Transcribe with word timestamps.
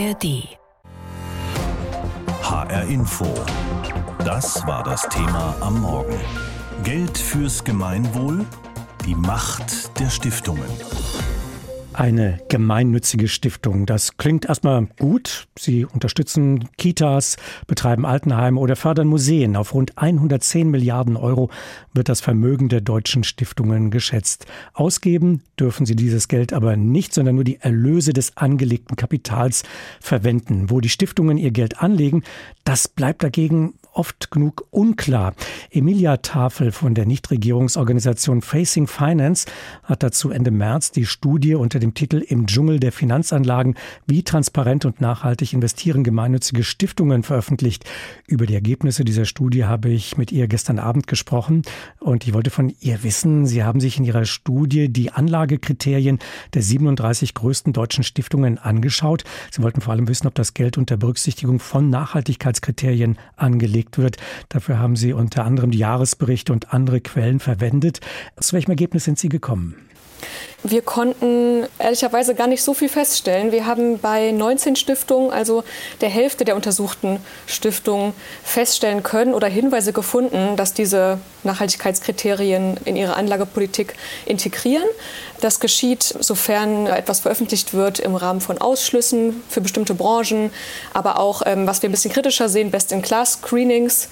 ARD. 0.00 0.56
HR 2.42 2.84
Info. 2.84 3.26
Das 4.24 4.66
war 4.66 4.82
das 4.82 5.06
Thema 5.10 5.54
am 5.60 5.82
Morgen. 5.82 6.18
Geld 6.84 7.18
fürs 7.18 7.62
Gemeinwohl? 7.62 8.46
Die 9.04 9.14
Macht 9.14 9.98
der 10.00 10.08
Stiftungen. 10.08 10.70
Eine 11.92 12.38
gemeinnützige 12.48 13.26
Stiftung. 13.26 13.84
Das 13.84 14.16
klingt 14.16 14.44
erstmal 14.44 14.86
gut. 14.98 15.48
Sie 15.58 15.84
unterstützen 15.84 16.68
Kitas, 16.78 17.36
betreiben 17.66 18.06
Altenheime 18.06 18.60
oder 18.60 18.76
fördern 18.76 19.08
Museen. 19.08 19.56
Auf 19.56 19.74
rund 19.74 19.98
110 19.98 20.70
Milliarden 20.70 21.16
Euro 21.16 21.50
wird 21.92 22.08
das 22.08 22.20
Vermögen 22.20 22.68
der 22.68 22.80
deutschen 22.80 23.24
Stiftungen 23.24 23.90
geschätzt. 23.90 24.46
Ausgeben 24.72 25.42
dürfen 25.58 25.84
sie 25.84 25.96
dieses 25.96 26.28
Geld 26.28 26.52
aber 26.52 26.76
nicht, 26.76 27.12
sondern 27.12 27.34
nur 27.34 27.44
die 27.44 27.60
Erlöse 27.60 28.12
des 28.12 28.36
angelegten 28.36 28.96
Kapitals 28.96 29.64
verwenden. 30.00 30.70
Wo 30.70 30.80
die 30.80 30.88
Stiftungen 30.88 31.38
ihr 31.38 31.50
Geld 31.50 31.82
anlegen, 31.82 32.22
das 32.64 32.86
bleibt 32.86 33.24
dagegen 33.24 33.74
oft 33.92 34.30
genug 34.30 34.66
unklar. 34.70 35.34
Emilia 35.70 36.18
Tafel 36.18 36.72
von 36.72 36.94
der 36.94 37.06
Nichtregierungsorganisation 37.06 38.42
Facing 38.42 38.86
Finance 38.86 39.46
hat 39.82 40.02
dazu 40.02 40.30
Ende 40.30 40.50
März 40.50 40.90
die 40.92 41.06
Studie 41.06 41.54
unter 41.54 41.78
dem 41.78 41.94
Titel 41.94 42.18
Im 42.18 42.46
Dschungel 42.46 42.80
der 42.80 42.92
Finanzanlagen, 42.92 43.74
wie 44.06 44.22
transparent 44.22 44.84
und 44.84 45.00
nachhaltig 45.00 45.52
investieren 45.52 46.04
gemeinnützige 46.04 46.62
Stiftungen 46.62 47.22
veröffentlicht. 47.22 47.84
Über 48.26 48.46
die 48.46 48.54
Ergebnisse 48.54 49.04
dieser 49.04 49.24
Studie 49.24 49.64
habe 49.64 49.90
ich 49.90 50.16
mit 50.16 50.32
ihr 50.32 50.48
gestern 50.48 50.78
Abend 50.78 51.06
gesprochen 51.06 51.62
und 51.98 52.26
ich 52.26 52.34
wollte 52.34 52.50
von 52.50 52.72
ihr 52.80 53.02
wissen, 53.02 53.46
Sie 53.46 53.64
haben 53.64 53.80
sich 53.80 53.98
in 53.98 54.04
Ihrer 54.04 54.24
Studie 54.24 54.88
die 54.88 55.10
Anlagekriterien 55.10 56.18
der 56.54 56.62
37 56.62 57.34
größten 57.34 57.72
deutschen 57.72 58.04
Stiftungen 58.04 58.58
angeschaut. 58.58 59.24
Sie 59.50 59.62
wollten 59.62 59.80
vor 59.80 59.92
allem 59.92 60.08
wissen, 60.08 60.26
ob 60.26 60.34
das 60.34 60.54
Geld 60.54 60.78
unter 60.78 60.96
Berücksichtigung 60.96 61.58
von 61.58 61.90
Nachhaltigkeitskriterien 61.90 63.18
angelegt 63.36 63.79
gelegt 63.80 63.98
wird. 63.98 64.16
Dafür 64.48 64.78
haben 64.78 64.96
Sie 64.96 65.12
unter 65.12 65.44
anderem 65.44 65.70
die 65.70 65.78
Jahresberichte 65.78 66.52
und 66.52 66.72
andere 66.72 67.00
Quellen 67.00 67.40
verwendet. 67.40 68.00
Zu 68.38 68.54
welchem 68.54 68.70
Ergebnis 68.70 69.04
sind 69.04 69.18
Sie 69.18 69.28
gekommen? 69.28 69.76
Wir 70.62 70.82
konnten 70.82 71.66
ehrlicherweise 71.78 72.34
gar 72.34 72.46
nicht 72.46 72.62
so 72.62 72.74
viel 72.74 72.90
feststellen. 72.90 73.50
Wir 73.50 73.64
haben 73.64 73.98
bei 73.98 74.30
19 74.30 74.76
Stiftungen, 74.76 75.30
also 75.30 75.64
der 76.02 76.10
Hälfte 76.10 76.44
der 76.44 76.56
untersuchten 76.56 77.18
Stiftungen, 77.46 78.12
feststellen 78.44 79.02
können 79.02 79.32
oder 79.32 79.48
Hinweise 79.48 79.94
gefunden, 79.94 80.56
dass 80.56 80.74
diese 80.74 81.18
Nachhaltigkeitskriterien 81.44 82.76
in 82.84 82.96
ihre 82.96 83.14
Anlagepolitik 83.14 83.94
integrieren. 84.26 84.84
Das 85.40 85.58
geschieht, 85.58 86.02
sofern 86.02 86.86
etwas 86.86 87.20
veröffentlicht 87.20 87.72
wird 87.72 87.98
im 87.98 88.14
Rahmen 88.14 88.40
von 88.40 88.58
Ausschlüssen 88.58 89.42
für 89.48 89.60
bestimmte 89.60 89.94
Branchen, 89.94 90.50
aber 90.92 91.18
auch, 91.18 91.42
ähm, 91.46 91.66
was 91.66 91.80
wir 91.80 91.88
ein 91.88 91.92
bisschen 91.92 92.12
kritischer 92.12 92.48
sehen, 92.48 92.70
Best-in-Class-Screenings. 92.70 94.08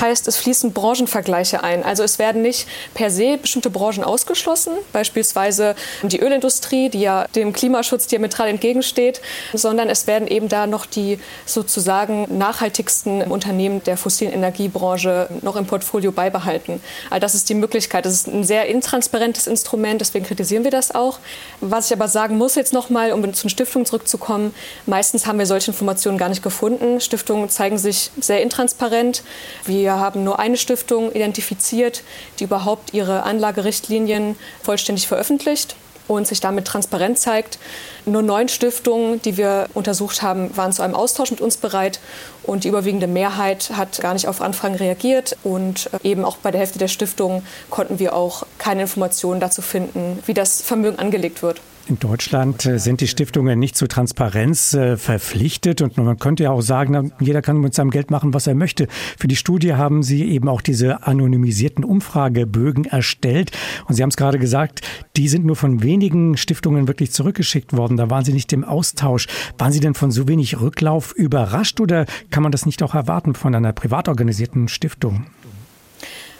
Heißt, 0.00 0.26
es 0.26 0.36
fließen 0.38 0.72
Branchenvergleiche 0.72 1.62
ein. 1.62 1.84
Also 1.84 2.02
es 2.02 2.18
werden 2.18 2.42
nicht 2.42 2.66
per 2.94 3.10
se 3.10 3.38
bestimmte 3.38 3.70
Branchen 3.70 4.02
ausgeschlossen, 4.02 4.72
beispielsweise 4.92 5.76
die 6.02 6.20
Ölindustrie, 6.20 6.88
die 6.88 7.00
ja 7.00 7.26
dem 7.28 7.52
Klimaschutz 7.52 8.08
diametral 8.08 8.48
entgegensteht, 8.48 9.20
sondern 9.52 9.88
es 9.88 10.08
werden 10.08 10.26
eben 10.26 10.48
da 10.48 10.66
noch 10.66 10.86
die 10.86 11.20
sozusagen 11.46 12.26
nachhaltigsten 12.38 13.22
Unternehmen 13.22 13.84
der 13.84 13.96
fossilen 13.96 14.32
Energiebranche 14.32 15.28
noch 15.42 15.54
im 15.54 15.66
Portfolio 15.66 16.10
beibehalten. 16.10 16.80
Also 17.08 17.20
das 17.20 17.34
ist 17.34 17.48
die 17.48 17.54
Möglichkeit. 17.54 18.04
Das 18.04 18.14
ist 18.14 18.26
ein 18.26 18.42
sehr 18.42 18.66
intransparentes 18.66 19.46
Instrument, 19.46 20.00
deswegen 20.00 20.24
kritisieren 20.24 20.64
wir 20.64 20.71
das 20.72 20.94
auch. 20.94 21.18
Was 21.60 21.86
ich 21.86 21.96
aber 21.96 22.08
sagen 22.08 22.38
muss 22.38 22.54
jetzt 22.54 22.72
nochmal, 22.72 23.12
um 23.12 23.22
zu 23.34 23.46
den 23.46 23.50
Stiftungen 23.50 23.86
zurückzukommen, 23.86 24.54
meistens 24.86 25.26
haben 25.26 25.38
wir 25.38 25.46
solche 25.46 25.70
Informationen 25.70 26.18
gar 26.18 26.28
nicht 26.28 26.42
gefunden. 26.42 27.00
Stiftungen 27.00 27.48
zeigen 27.48 27.78
sich 27.78 28.10
sehr 28.20 28.42
intransparent. 28.42 29.22
Wir 29.64 29.98
haben 29.98 30.24
nur 30.24 30.38
eine 30.38 30.56
Stiftung 30.56 31.12
identifiziert, 31.12 32.02
die 32.38 32.44
überhaupt 32.44 32.94
ihre 32.94 33.22
Anlagerichtlinien 33.22 34.36
vollständig 34.62 35.06
veröffentlicht 35.08 35.76
und 36.08 36.26
sich 36.26 36.40
damit 36.40 36.66
transparent 36.66 37.18
zeigt. 37.18 37.58
Nur 38.04 38.22
neun 38.22 38.48
Stiftungen, 38.48 39.22
die 39.22 39.36
wir 39.36 39.66
untersucht 39.74 40.22
haben, 40.22 40.56
waren 40.56 40.72
zu 40.72 40.82
einem 40.82 40.94
Austausch 40.94 41.30
mit 41.30 41.40
uns 41.40 41.56
bereit 41.56 42.00
und 42.42 42.64
die 42.64 42.68
überwiegende 42.68 43.06
Mehrheit 43.06 43.70
hat 43.76 44.00
gar 44.00 44.14
nicht 44.14 44.28
auf 44.28 44.40
Anfragen 44.40 44.74
reagiert 44.74 45.36
und 45.42 45.90
äh, 45.92 46.08
eben 46.08 46.24
auch 46.24 46.36
bei 46.36 46.50
der 46.50 46.60
Hälfte 46.60 46.78
der 46.78 46.88
Stiftungen 46.88 47.46
konnten 47.70 47.98
wir 47.98 48.14
auch 48.14 48.44
keine 48.58 48.82
Informationen 48.82 49.40
dazu 49.40 49.62
finden, 49.62 50.22
wie 50.26 50.34
das 50.34 50.62
Vermögen 50.62 50.98
angelegt 50.98 51.42
wird. 51.42 51.60
In 51.88 51.98
Deutschland 51.98 52.64
äh, 52.64 52.78
sind 52.78 53.00
die 53.00 53.08
Stiftungen 53.08 53.58
nicht 53.58 53.76
zur 53.76 53.88
Transparenz 53.88 54.72
äh, 54.72 54.96
verpflichtet 54.96 55.82
und 55.82 55.96
man 55.96 56.18
könnte 56.18 56.44
ja 56.44 56.50
auch 56.52 56.60
sagen, 56.60 57.12
jeder 57.18 57.42
kann 57.42 57.58
mit 57.58 57.74
seinem 57.74 57.90
Geld 57.90 58.10
machen, 58.10 58.32
was 58.32 58.46
er 58.46 58.54
möchte. 58.54 58.86
Für 59.18 59.26
die 59.26 59.34
Studie 59.34 59.74
haben 59.74 60.04
Sie 60.04 60.30
eben 60.30 60.48
auch 60.48 60.60
diese 60.60 61.02
anonymisierten 61.06 61.84
Umfragebögen 61.84 62.84
erstellt 62.84 63.50
und 63.88 63.96
Sie 63.96 64.02
haben 64.02 64.10
es 64.10 64.16
gerade 64.16 64.38
gesagt, 64.38 64.82
die 65.16 65.28
sind 65.28 65.44
nur 65.44 65.56
von 65.56 65.82
wenigen 65.82 66.36
Stiftungen 66.36 66.86
wirklich 66.86 67.10
zurückgeschickt 67.10 67.76
worden. 67.76 67.96
Da 67.96 68.08
waren 68.10 68.24
Sie 68.24 68.32
nicht 68.32 68.52
im 68.52 68.62
Austausch. 68.62 69.26
Waren 69.58 69.72
Sie 69.72 69.80
denn 69.80 69.94
von 69.94 70.12
so 70.12 70.28
wenig 70.28 70.60
Rücklauf 70.60 71.12
überrascht 71.12 71.80
oder 71.80 72.06
kann 72.30 72.44
man 72.44 72.52
das 72.52 72.64
nicht 72.64 72.82
auch 72.84 72.94
erwarten 72.94 73.34
von 73.34 73.54
einer 73.56 73.72
privat 73.72 74.08
organisierten 74.08 74.68
Stiftung? 74.68 75.26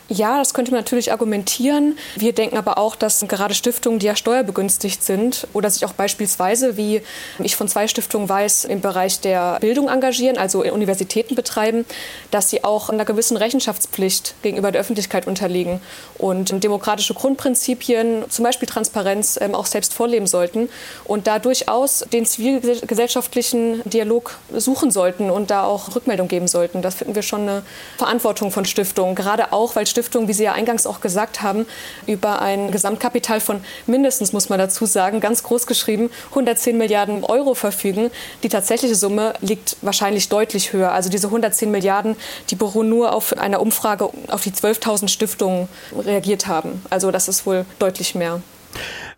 Ja, 0.09 0.37
das 0.39 0.53
könnte 0.53 0.73
man 0.73 0.81
natürlich 0.81 1.11
argumentieren. 1.11 1.97
Wir 2.17 2.35
denken 2.35 2.59
aber 2.59 2.77
auch, 2.77 2.97
dass 2.97 3.25
gerade 3.29 3.55
Stiftungen, 3.55 3.99
die 3.99 4.07
ja 4.07 4.15
steuerbegünstigt 4.15 5.03
sind 5.03 5.47
oder 5.55 5.71
sich 5.71 5.87
auch 5.87 5.95
beispielsweise, 5.95 6.77
wie 6.77 7.01
ich 7.39 7.57
von 7.57 7.67
zwei 7.67 7.89
Stiftungen 7.89 8.29
weiß, 8.29 8.65
im 8.67 8.81
Bereich 8.83 9.21
der 9.21 9.59
Bildung 9.61 9.89
engagieren, 9.89 10.37
also 10.37 10.63
in 10.63 10.73
Universitäten 10.73 11.35
betreiben, 11.35 11.87
dass 12.31 12.51
sie 12.51 12.63
auch 12.63 12.91
einer 12.91 13.07
gewissen 13.07 13.39
Rechenschaftspflicht 13.39 14.35
gegenüber 14.43 14.71
der 14.71 14.83
Öffentlichkeit 14.83 15.27
unterliegen 15.27 15.81
und 16.19 16.63
demokratische 16.63 17.15
Grundprinzipien, 17.15 18.25
zum 18.29 18.45
Beispiel 18.45 18.69
Transparenz, 18.69 19.39
ähm, 19.41 19.55
auch 19.55 19.67
selbst 19.67 19.95
vorleben 19.95 20.27
sollten 20.27 20.69
und 21.05 21.27
da 21.27 21.39
durchaus 21.39 22.05
den 22.13 22.27
zivilgesellschaftlichen 22.27 23.83
Dialog 23.89 24.37
suchen 24.55 24.91
sollten 24.91 25.31
und 25.31 25.51
da 25.51 25.65
auch 25.65 25.95
Rückmeldung 25.95 26.29
geben 26.29 26.49
sollten. 26.49 26.83
Das 26.83 26.97
finden 26.97 27.15
wir 27.15 27.23
schon 27.23 27.43
eine 27.43 27.63
Verantwortung 27.97 28.51
von 28.51 28.67
Stiftungen, 28.67 29.15
gerade 29.15 29.53
auch, 29.53 29.75
weil 29.75 29.87
Stiftungen 29.87 30.02
Stiftung, 30.03 30.27
wie 30.27 30.33
Sie 30.33 30.43
ja 30.43 30.53
eingangs 30.53 30.85
auch 30.85 31.01
gesagt 31.01 31.43
haben, 31.43 31.65
über 32.09 32.43
ein 32.43 32.73
Gesamtkapital 32.73 33.39
von 33.39 33.61
mindestens, 33.87 34.33
muss 34.33 34.49
man 34.49 34.59
dazu 34.59 34.85
sagen, 34.85 35.21
ganz 35.21 35.45
groß 35.45 35.69
geschrieben, 35.69 36.11
110 36.31 36.77
Milliarden 36.77 37.23
Euro 37.23 37.55
verfügen. 37.55 38.11
Die 38.43 38.49
tatsächliche 38.49 38.97
Summe 38.97 39.35
liegt 39.41 39.77
wahrscheinlich 39.81 40.29
deutlich 40.29 40.73
höher. 40.73 40.91
Also 40.91 41.09
diese 41.09 41.29
110 41.29 41.71
Milliarden, 41.71 42.17
die 42.51 42.57
beruhen 42.57 42.89
nur 42.89 43.15
auf 43.15 43.37
einer 43.39 43.61
Umfrage, 43.61 44.11
auf 44.27 44.43
die 44.43 44.51
12.000 44.51 45.07
Stiftungen 45.07 45.69
reagiert 45.97 46.49
haben. 46.49 46.84
Also 46.91 47.13
das 47.13 47.29
ist 47.29 47.47
wohl 47.47 47.65
deutlich 47.79 48.17
mehr. 48.17 48.43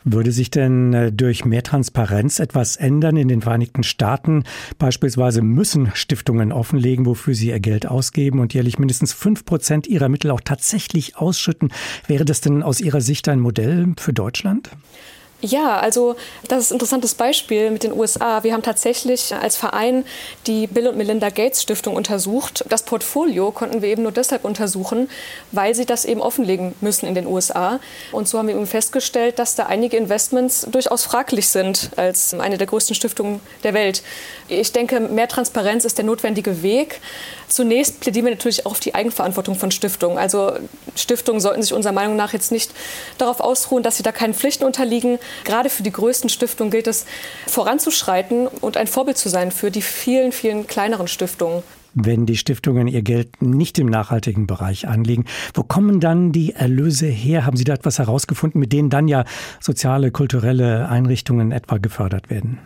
Würde 0.04 0.32
sich 0.32 0.50
denn 0.50 0.92
äh, 0.92 1.12
durch 1.12 1.46
mehr 1.46 1.62
Transparenz 1.62 2.38
etwas 2.38 2.76
ändern 2.76 3.16
in 3.16 3.28
den 3.28 3.40
Vereinigten 3.40 3.82
Staaten? 3.82 4.44
Beispielsweise 4.78 5.40
müssen 5.40 5.90
Stiftungen 5.94 6.52
offenlegen, 6.52 7.06
wofür 7.06 7.34
sie 7.34 7.48
ihr 7.48 7.60
Geld 7.60 7.86
ausgeben 7.86 8.38
und 8.38 8.52
jährlich 8.52 8.78
mindestens 8.78 9.14
fünf 9.14 9.46
Prozent 9.46 9.86
ihrer 9.86 10.10
Mittel 10.10 10.30
auch 10.30 10.42
tatsächlich 10.42 11.16
ausschütten. 11.16 11.72
Wäre 12.06 12.26
das 12.26 12.42
denn 12.42 12.62
aus 12.62 12.80
Ihrer 12.80 13.00
Sicht 13.00 13.28
ein 13.28 13.40
Modell 13.40 13.94
für 13.98 14.12
Deutschland? 14.12 14.70
Ja, 15.44 15.78
also 15.78 16.16
das 16.48 16.60
ist 16.60 16.70
ein 16.70 16.76
interessantes 16.76 17.14
Beispiel 17.14 17.70
mit 17.70 17.82
den 17.82 17.92
USA. 17.92 18.42
Wir 18.44 18.54
haben 18.54 18.62
tatsächlich 18.62 19.34
als 19.34 19.58
Verein 19.58 20.06
die 20.46 20.66
Bill 20.66 20.88
und 20.88 20.96
Melinda 20.96 21.28
Gates 21.28 21.60
Stiftung 21.60 21.96
untersucht. 21.96 22.64
Das 22.70 22.82
Portfolio 22.82 23.50
konnten 23.50 23.82
wir 23.82 23.90
eben 23.90 24.04
nur 24.04 24.12
deshalb 24.12 24.46
untersuchen, 24.46 25.10
weil 25.52 25.74
sie 25.74 25.84
das 25.84 26.06
eben 26.06 26.22
offenlegen 26.22 26.74
müssen 26.80 27.06
in 27.06 27.14
den 27.14 27.26
USA. 27.26 27.78
Und 28.10 28.26
so 28.26 28.38
haben 28.38 28.48
wir 28.48 28.54
eben 28.54 28.66
festgestellt, 28.66 29.38
dass 29.38 29.54
da 29.54 29.66
einige 29.66 29.98
Investments 29.98 30.66
durchaus 30.70 31.04
fraglich 31.04 31.48
sind 31.48 31.90
als 31.96 32.32
eine 32.32 32.56
der 32.56 32.66
größten 32.66 32.94
Stiftungen 32.94 33.40
der 33.64 33.74
Welt. 33.74 34.02
Ich 34.48 34.72
denke, 34.72 34.98
mehr 34.98 35.28
Transparenz 35.28 35.84
ist 35.84 35.98
der 35.98 36.06
notwendige 36.06 36.62
Weg. 36.62 37.02
Zunächst 37.48 38.00
plädieren 38.00 38.24
wir 38.24 38.32
natürlich 38.32 38.64
auch 38.64 38.72
auf 38.72 38.80
die 38.80 38.94
Eigenverantwortung 38.94 39.56
von 39.56 39.70
Stiftungen. 39.70 40.16
Also 40.16 40.52
Stiftungen 40.96 41.40
sollten 41.40 41.62
sich 41.62 41.74
unserer 41.74 41.92
Meinung 41.92 42.16
nach 42.16 42.32
jetzt 42.32 42.50
nicht 42.50 42.72
darauf 43.18 43.40
ausruhen, 43.40 43.82
dass 43.82 43.98
sie 43.98 44.02
da 44.02 44.10
keinen 44.10 44.32
Pflichten 44.34 44.64
unterliegen. 44.64 45.18
Gerade 45.44 45.70
für 45.70 45.82
die 45.82 45.92
größten 45.92 46.30
Stiftungen 46.30 46.70
gilt 46.70 46.86
es, 46.86 47.06
voranzuschreiten 47.46 48.46
und 48.46 48.76
ein 48.76 48.86
Vorbild 48.86 49.18
zu 49.18 49.28
sein 49.28 49.50
für 49.50 49.70
die 49.70 49.82
vielen, 49.82 50.32
vielen 50.32 50.66
kleineren 50.66 51.08
Stiftungen 51.08 51.62
wenn 51.94 52.26
die 52.26 52.36
Stiftungen 52.36 52.88
ihr 52.88 53.02
Geld 53.02 53.40
nicht 53.40 53.78
im 53.78 53.86
nachhaltigen 53.86 54.46
Bereich 54.46 54.88
anlegen. 54.88 55.24
Wo 55.54 55.62
kommen 55.62 56.00
dann 56.00 56.32
die 56.32 56.52
Erlöse 56.52 57.06
her? 57.06 57.46
Haben 57.46 57.56
Sie 57.56 57.64
da 57.64 57.72
etwas 57.72 57.98
herausgefunden, 57.98 58.60
mit 58.60 58.72
denen 58.72 58.90
dann 58.90 59.06
ja 59.08 59.24
soziale, 59.60 60.10
kulturelle 60.10 60.88
Einrichtungen 60.88 61.52
etwa 61.52 61.78
gefördert 61.78 62.30
werden? 62.30 62.58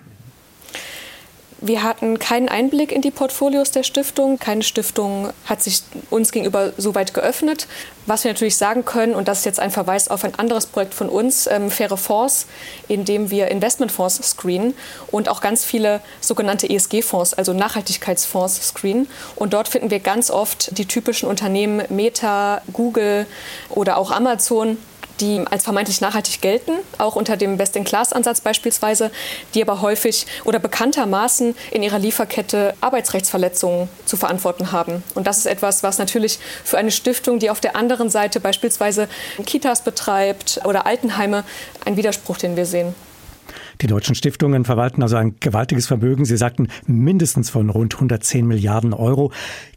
Wir 1.60 1.82
hatten 1.82 2.20
keinen 2.20 2.48
Einblick 2.48 2.92
in 2.92 3.02
die 3.02 3.10
Portfolios 3.10 3.72
der 3.72 3.82
Stiftung. 3.82 4.38
Keine 4.38 4.62
Stiftung 4.62 5.30
hat 5.44 5.60
sich 5.60 5.82
uns 6.08 6.30
gegenüber 6.30 6.72
so 6.76 6.94
weit 6.94 7.14
geöffnet. 7.14 7.66
Was 8.06 8.22
wir 8.22 8.32
natürlich 8.32 8.56
sagen 8.56 8.84
können, 8.84 9.16
und 9.16 9.26
das 9.26 9.40
ist 9.40 9.44
jetzt 9.44 9.58
ein 9.58 9.72
Verweis 9.72 10.06
auf 10.08 10.22
ein 10.22 10.36
anderes 10.36 10.66
Projekt 10.66 10.94
von 10.94 11.08
uns, 11.08 11.48
ähm, 11.48 11.68
Faire 11.70 11.96
Fonds, 11.96 12.46
in 12.86 13.04
dem 13.04 13.30
wir 13.30 13.48
Investmentfonds 13.48 14.20
screenen 14.22 14.74
und 15.08 15.28
auch 15.28 15.40
ganz 15.40 15.64
viele 15.64 16.00
sogenannte 16.20 16.70
ESG-Fonds, 16.70 17.34
also 17.34 17.52
Nachhaltigkeitsfonds 17.52 18.68
screenen. 18.68 19.08
Und 19.34 19.52
dort 19.52 19.66
finden 19.66 19.90
wir 19.90 19.98
ganz 19.98 20.30
oft 20.30 20.78
die 20.78 20.86
typischen 20.86 21.28
Unternehmen 21.28 21.82
Meta, 21.88 22.62
Google 22.72 23.26
oder 23.68 23.98
auch 23.98 24.12
Amazon, 24.12 24.78
die 25.20 25.44
als 25.50 25.64
vermeintlich 25.64 26.00
nachhaltig 26.00 26.40
gelten, 26.40 26.72
auch 26.98 27.16
unter 27.16 27.36
dem 27.36 27.56
Best-in-Class-Ansatz 27.56 28.40
beispielsweise, 28.40 29.10
die 29.54 29.62
aber 29.62 29.80
häufig 29.80 30.26
oder 30.44 30.58
bekanntermaßen 30.58 31.54
in 31.70 31.82
ihrer 31.82 31.98
Lieferkette 31.98 32.74
Arbeitsrechtsverletzungen 32.80 33.88
zu 34.06 34.16
verantworten 34.16 34.72
haben. 34.72 35.02
Und 35.14 35.26
das 35.26 35.38
ist 35.38 35.46
etwas, 35.46 35.82
was 35.82 35.98
natürlich 35.98 36.38
für 36.64 36.78
eine 36.78 36.90
Stiftung, 36.90 37.38
die 37.38 37.50
auf 37.50 37.60
der 37.60 37.76
anderen 37.76 38.10
Seite 38.10 38.40
beispielsweise 38.40 39.08
Kitas 39.46 39.82
betreibt 39.82 40.60
oder 40.64 40.86
Altenheime, 40.86 41.44
ein 41.84 41.96
Widerspruch, 41.96 42.38
den 42.38 42.56
wir 42.56 42.66
sehen. 42.66 42.94
Die 43.80 43.86
deutschen 43.86 44.16
Stiftungen 44.16 44.64
verwalten 44.64 45.02
also 45.02 45.16
ein 45.16 45.36
gewaltiges 45.38 45.86
Vermögen. 45.86 46.24
Sie 46.24 46.36
sagten 46.36 46.68
mindestens 46.86 47.48
von 47.48 47.70
rund 47.70 47.94
110 47.94 48.46
Milliarden 48.46 48.92
Euro. 48.92 49.30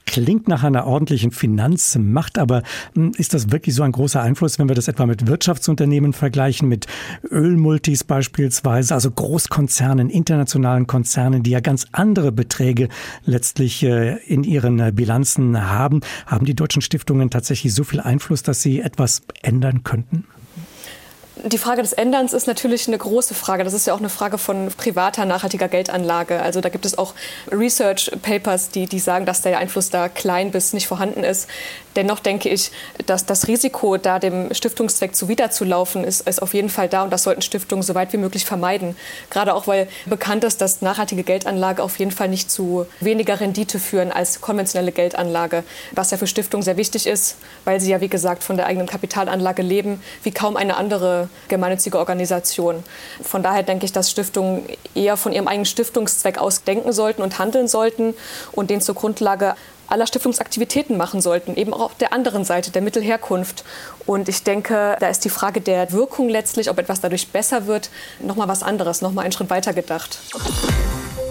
Klingt 0.07 0.47
nach 0.47 0.63
einer 0.63 0.87
ordentlichen 0.87 1.31
Finanzmacht, 1.31 2.39
aber 2.39 2.63
hm, 2.95 3.11
ist 3.17 3.35
das 3.35 3.51
wirklich 3.51 3.75
so 3.75 3.83
ein 3.83 3.91
großer 3.91 4.21
Einfluss, 4.21 4.57
wenn 4.57 4.67
wir 4.67 4.75
das 4.75 4.87
etwa 4.87 5.05
mit 5.05 5.27
Wirtschaftsunternehmen 5.27 6.13
vergleichen, 6.13 6.67
mit 6.67 6.87
Ölmultis 7.29 8.03
beispielsweise, 8.03 8.95
also 8.95 9.11
Großkonzernen, 9.11 10.09
internationalen 10.09 10.87
Konzernen, 10.87 11.43
die 11.43 11.51
ja 11.51 11.59
ganz 11.59 11.85
andere 11.91 12.31
Beträge 12.31 12.89
letztlich 13.25 13.83
äh, 13.83 14.17
in 14.25 14.43
ihren 14.43 14.79
äh, 14.79 14.91
Bilanzen 14.91 15.69
haben? 15.69 16.01
Haben 16.25 16.45
die 16.45 16.55
deutschen 16.55 16.81
Stiftungen 16.81 17.29
tatsächlich 17.29 17.73
so 17.73 17.83
viel 17.83 17.99
Einfluss, 17.99 18.41
dass 18.41 18.61
sie 18.61 18.81
etwas 18.81 19.21
ändern 19.43 19.83
könnten? 19.83 20.25
Die 21.43 21.57
Frage 21.57 21.81
des 21.81 21.93
Änderns 21.93 22.33
ist 22.33 22.45
natürlich 22.45 22.87
eine 22.87 22.99
große 22.99 23.33
Frage. 23.33 23.63
Das 23.63 23.73
ist 23.73 23.87
ja 23.87 23.95
auch 23.95 23.99
eine 23.99 24.09
Frage 24.09 24.37
von 24.37 24.67
privater, 24.77 25.25
nachhaltiger 25.25 25.67
Geldanlage. 25.69 26.39
Also 26.39 26.61
da 26.61 26.69
gibt 26.69 26.85
es 26.85 26.99
auch 26.99 27.15
Research 27.51 28.11
Papers, 28.21 28.69
die, 28.69 28.85
die 28.85 28.99
sagen, 28.99 29.25
dass 29.25 29.41
der 29.41 29.57
Einfluss 29.57 29.89
da 29.89 30.07
klein 30.07 30.51
bis 30.51 30.73
nicht 30.73 30.85
vorhanden 30.85 31.23
ist. 31.23 31.49
Dennoch 31.95 32.19
denke 32.19 32.47
ich, 32.47 32.71
dass 33.07 33.25
das 33.25 33.47
Risiko, 33.47 33.97
da 33.97 34.19
dem 34.19 34.53
Stiftungszweck 34.53 35.15
zuwiderzulaufen, 35.15 36.03
ist, 36.03 36.27
ist 36.27 36.43
auf 36.43 36.53
jeden 36.53 36.69
Fall 36.69 36.87
da 36.87 37.03
und 37.03 37.11
das 37.11 37.23
sollten 37.23 37.41
Stiftungen 37.41 37.81
so 37.81 37.95
weit 37.95 38.13
wie 38.13 38.17
möglich 38.17 38.45
vermeiden. 38.45 38.95
Gerade 39.31 39.55
auch, 39.55 39.65
weil 39.65 39.87
bekannt 40.05 40.43
ist, 40.43 40.61
dass 40.61 40.81
nachhaltige 40.81 41.23
Geldanlage 41.23 41.81
auf 41.81 41.97
jeden 41.97 42.11
Fall 42.11 42.29
nicht 42.29 42.51
zu 42.51 42.85
weniger 42.99 43.39
Rendite 43.39 43.79
führen 43.79 44.11
als 44.11 44.41
konventionelle 44.41 44.91
Geldanlage, 44.91 45.63
was 45.91 46.11
ja 46.11 46.17
für 46.17 46.27
Stiftungen 46.27 46.63
sehr 46.63 46.77
wichtig 46.77 47.07
ist, 47.07 47.37
weil 47.65 47.81
sie 47.81 47.89
ja, 47.89 47.99
wie 47.99 48.09
gesagt, 48.09 48.43
von 48.43 48.57
der 48.57 48.67
eigenen 48.67 48.87
Kapitalanlage 48.87 49.63
leben, 49.63 50.01
wie 50.23 50.31
kaum 50.31 50.55
eine 50.55 50.77
andere 50.77 51.29
gemeinnützige 51.47 51.97
Organisation. 51.97 52.83
Von 53.23 53.43
daher 53.43 53.63
denke 53.63 53.85
ich, 53.85 53.91
dass 53.91 54.09
Stiftungen 54.09 54.63
eher 54.95 55.17
von 55.17 55.31
ihrem 55.31 55.47
eigenen 55.47 55.65
Stiftungszweck 55.65 56.37
aus 56.37 56.63
denken 56.63 56.91
sollten 56.93 57.21
und 57.21 57.39
handeln 57.39 57.67
sollten 57.67 58.13
und 58.51 58.69
den 58.69 58.81
zur 58.81 58.95
Grundlage 58.95 59.55
aller 59.87 60.07
Stiftungsaktivitäten 60.07 60.95
machen 60.95 61.19
sollten, 61.21 61.55
eben 61.55 61.73
auch 61.73 61.81
auf 61.81 61.95
der 61.95 62.13
anderen 62.13 62.45
Seite, 62.45 62.71
der 62.71 62.81
Mittelherkunft. 62.81 63.65
Und 64.05 64.29
ich 64.29 64.43
denke, 64.43 64.95
da 64.99 65.09
ist 65.09 65.25
die 65.25 65.29
Frage 65.29 65.59
der 65.59 65.91
Wirkung 65.91 66.29
letztlich, 66.29 66.69
ob 66.69 66.79
etwas 66.79 67.01
dadurch 67.01 67.27
besser 67.27 67.67
wird, 67.67 67.89
nochmal 68.19 68.47
was 68.47 68.63
anderes, 68.63 69.01
nochmal 69.01 69.25
einen 69.25 69.33
Schritt 69.33 69.49
weiter 69.49 69.73
gedacht 69.73 70.19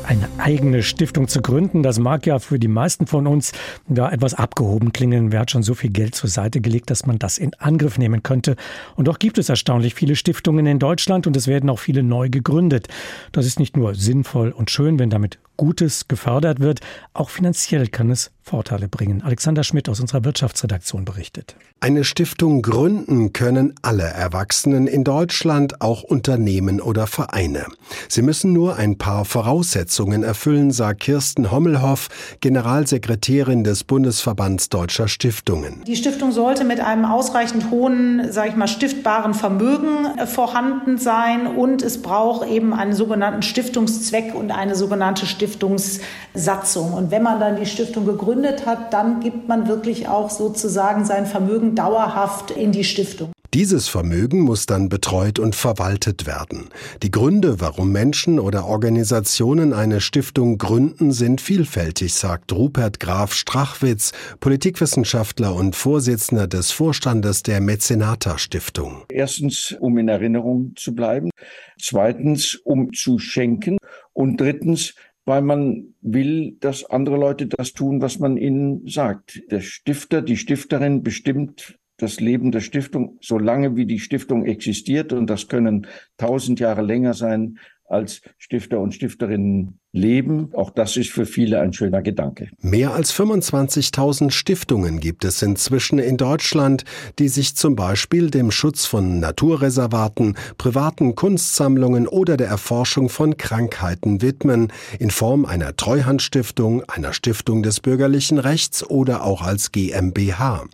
eine 0.05 0.29
eigene 0.39 0.83
Stiftung 0.83 1.29
zu 1.29 1.43
gründen. 1.43 1.83
Das 1.83 1.99
mag 1.99 2.27
ja 2.27 2.39
für 2.39 2.59
die 2.59 2.69
meisten 2.69 3.07
von 3.07 3.27
uns 3.27 3.53
ja 3.89 4.11
etwas 4.11 4.35
abgehoben 4.35 4.93
klingen. 4.93 5.33
Wer 5.33 5.41
hat 5.41 5.51
schon 5.51 5.63
so 5.63 5.75
viel 5.75 5.91
Geld 5.91 6.15
zur 6.15 6.31
Seite 6.31 6.61
gelegt, 6.61 6.91
dass 6.91 7.07
man 7.07 7.19
das 7.19 7.39
in 7.39 7.55
Angriff 7.55 7.99
nehmen 7.99 8.23
könnte? 8.23 8.57
Und 8.97 9.09
doch 9.09 9.19
gibt 9.19 9.39
es 9.39 9.49
erstaunlich 9.49 9.95
viele 9.95 10.17
Stiftungen 10.17 10.67
in 10.67 10.79
Deutschland 10.79 11.27
und 11.27 11.37
es 11.37 11.47
werden 11.47 11.71
auch 11.71 11.79
viele 11.79 12.03
neu 12.03 12.29
gegründet. 12.29 12.89
Das 13.33 13.47
ist 13.47 13.59
nicht 13.59 13.77
nur 13.77 13.95
sinnvoll 13.95 14.51
und 14.51 14.71
schön, 14.71 14.99
wenn 14.99 15.11
damit 15.11 15.39
Gutes 15.61 16.09
gefördert 16.09 16.59
wird, 16.59 16.81
auch 17.13 17.29
finanziell 17.29 17.89
kann 17.89 18.09
es 18.09 18.31
Vorteile 18.43 18.89
bringen. 18.89 19.23
Alexander 19.23 19.63
Schmidt 19.63 19.91
aus 19.91 20.01
unserer 20.01 20.25
Wirtschaftsredaktion 20.25 21.05
berichtet. 21.05 21.55
Eine 21.81 22.03
Stiftung 22.03 22.63
gründen 22.63 23.33
können 23.33 23.75
alle 23.83 24.03
Erwachsenen 24.03 24.87
in 24.87 25.05
Deutschland, 25.05 25.83
auch 25.83 26.03
Unternehmen 26.03 26.81
oder 26.81 27.07
Vereine. 27.07 27.67
Sie 28.09 28.23
müssen 28.23 28.53
nur 28.53 28.77
ein 28.77 28.97
paar 28.97 29.25
Voraussetzungen 29.25 30.23
erfüllen, 30.23 30.73
sagt 30.73 31.01
Kirsten 31.01 31.51
Hommelhoff, 31.51 32.09
Generalsekretärin 32.41 33.63
des 33.63 33.85
Bundesverbands 33.85 34.71
Deutscher 34.71 35.09
Stiftungen. 35.09 35.85
Die 35.87 35.97
Stiftung 35.97 36.33
sollte 36.33 36.65
mit 36.65 36.81
einem 36.81 37.05
ausreichend 37.05 37.71
hohen, 37.71 38.33
sage 38.33 38.49
ich 38.49 38.57
mal, 38.57 38.67
stiftbaren 38.67 39.35
Vermögen 39.35 40.27
vorhanden 40.27 40.99
sein 40.99 41.47
und 41.47 41.83
es 41.83 42.03
braucht 42.03 42.49
eben 42.49 42.73
einen 42.73 42.95
sogenannten 42.95 43.43
Stiftungszweck 43.43 44.35
und 44.35 44.51
eine 44.51 44.75
sogenannte 44.75 45.27
Stiftung 45.27 45.50
Stiftungssatzung. 45.51 46.93
Und 46.93 47.11
wenn 47.11 47.23
man 47.23 47.41
dann 47.41 47.57
die 47.57 47.67
Stiftung 47.67 48.07
gegründet 48.07 48.67
hat, 48.67 48.93
dann 48.93 49.21
gibt 49.21 49.49
man 49.49 49.69
wirklich 49.69 50.09
auch 50.09 50.31
sozusagen 50.31 51.05
sein 51.05 51.27
Vermögen 51.27 51.75
dauerhaft 51.75 52.51
in 52.51 52.73
die 52.73 52.85
Stiftung. 52.85 53.33
Dieses 53.53 53.89
Vermögen 53.89 54.43
muss 54.43 54.67
dann 54.67 54.89
betreut 54.89 55.41
und 55.41 55.57
verwaltet 55.57 56.25
werden. 56.25 56.69
Die 57.03 57.11
Gründe, 57.11 57.61
warum 57.61 57.91
Menschen 57.91 58.39
oder 58.39 58.65
Organisationen 58.67 59.73
eine 59.73 60.01
Stiftung 60.01 60.57
gründen, 60.57 61.11
sind 61.11 61.41
vielfältig, 61.41 62.15
sagt 62.15 62.53
Rupert 62.53 63.01
Graf 63.01 63.35
Strachwitz, 63.35 64.13
Politikwissenschaftler 64.39 65.53
und 65.53 65.75
Vorsitzender 65.75 66.47
des 66.47 66.71
Vorstandes 66.71 67.43
der 67.43 67.61
Mäzenata 67.61 68.39
Stiftung. 68.39 69.03
Erstens, 69.09 69.77
um 69.81 69.99
in 69.99 70.07
Erinnerung 70.07 70.75
zu 70.77 70.95
bleiben. 70.95 71.31
Zweitens, 71.77 72.55
um 72.55 72.93
zu 72.93 73.19
schenken. 73.19 73.79
Und 74.13 74.41
drittens, 74.41 74.95
weil 75.25 75.43
man 75.43 75.95
will, 76.01 76.57
dass 76.61 76.85
andere 76.85 77.17
Leute 77.17 77.47
das 77.47 77.73
tun, 77.73 78.01
was 78.01 78.19
man 78.19 78.37
ihnen 78.37 78.87
sagt. 78.87 79.43
Der 79.51 79.61
Stifter, 79.61 80.23
die 80.23 80.37
Stifterin 80.37 81.03
bestimmt 81.03 81.79
das 81.97 82.21
Leben 82.21 82.51
der 82.51 82.61
Stiftung, 82.61 83.19
solange 83.21 83.77
wie 83.77 83.87
die 83.87 83.99
Stiftung 83.99 84.47
existiert. 84.47 85.13
Und 85.13 85.29
das 85.29 85.49
können 85.49 85.87
tausend 86.17 86.61
Jahre 86.61 86.83
länger 86.83 87.15
sein, 87.15 87.59
als 87.85 88.23
Stifter 88.39 88.81
und 88.81 88.95
Stifterinnen 88.95 89.80
leben. 89.93 90.51
Auch 90.55 90.71
das 90.71 90.97
ist 90.97 91.11
für 91.11 91.27
viele 91.27 91.61
ein 91.61 91.73
schöner 91.73 92.01
Gedanke. 92.03 92.49
Mehr 92.61 92.95
als 92.95 93.13
25.000 93.13 94.31
Stiftungen 94.31 95.01
gibt 95.01 95.25
es 95.25 95.43
inzwischen 95.43 95.99
in 95.99 96.17
Deutschland, 96.17 96.85
die 97.19 97.29
sich 97.29 97.57
zum 97.57 97.75
Beispiel 97.75 98.31
dem 98.31 98.53
Schutz 98.53 98.87
von 98.87 99.19
Naturreservaten, 99.19 100.37
privaten 100.59 101.17
Kunstsammlungen 101.17 102.07
oder 102.07 102.37
der 102.37 102.47
Erforschung 102.47 103.09
von 103.09 103.37
Krankheiten 103.37 104.23
widmen, 104.23 104.73
in 105.01 105.11
Form 105.11 105.45
einer 105.45 105.75
Treuhandstiftung, 105.75 106.85
einer 106.89 107.13
Stiftung 107.13 107.63
des 107.65 107.81
bürgerlichen 107.81 108.39
Rechts 108.39 108.89
oder 108.89 109.25
auch 109.25 109.43
als 109.43 109.73
GmbH. 109.73 110.65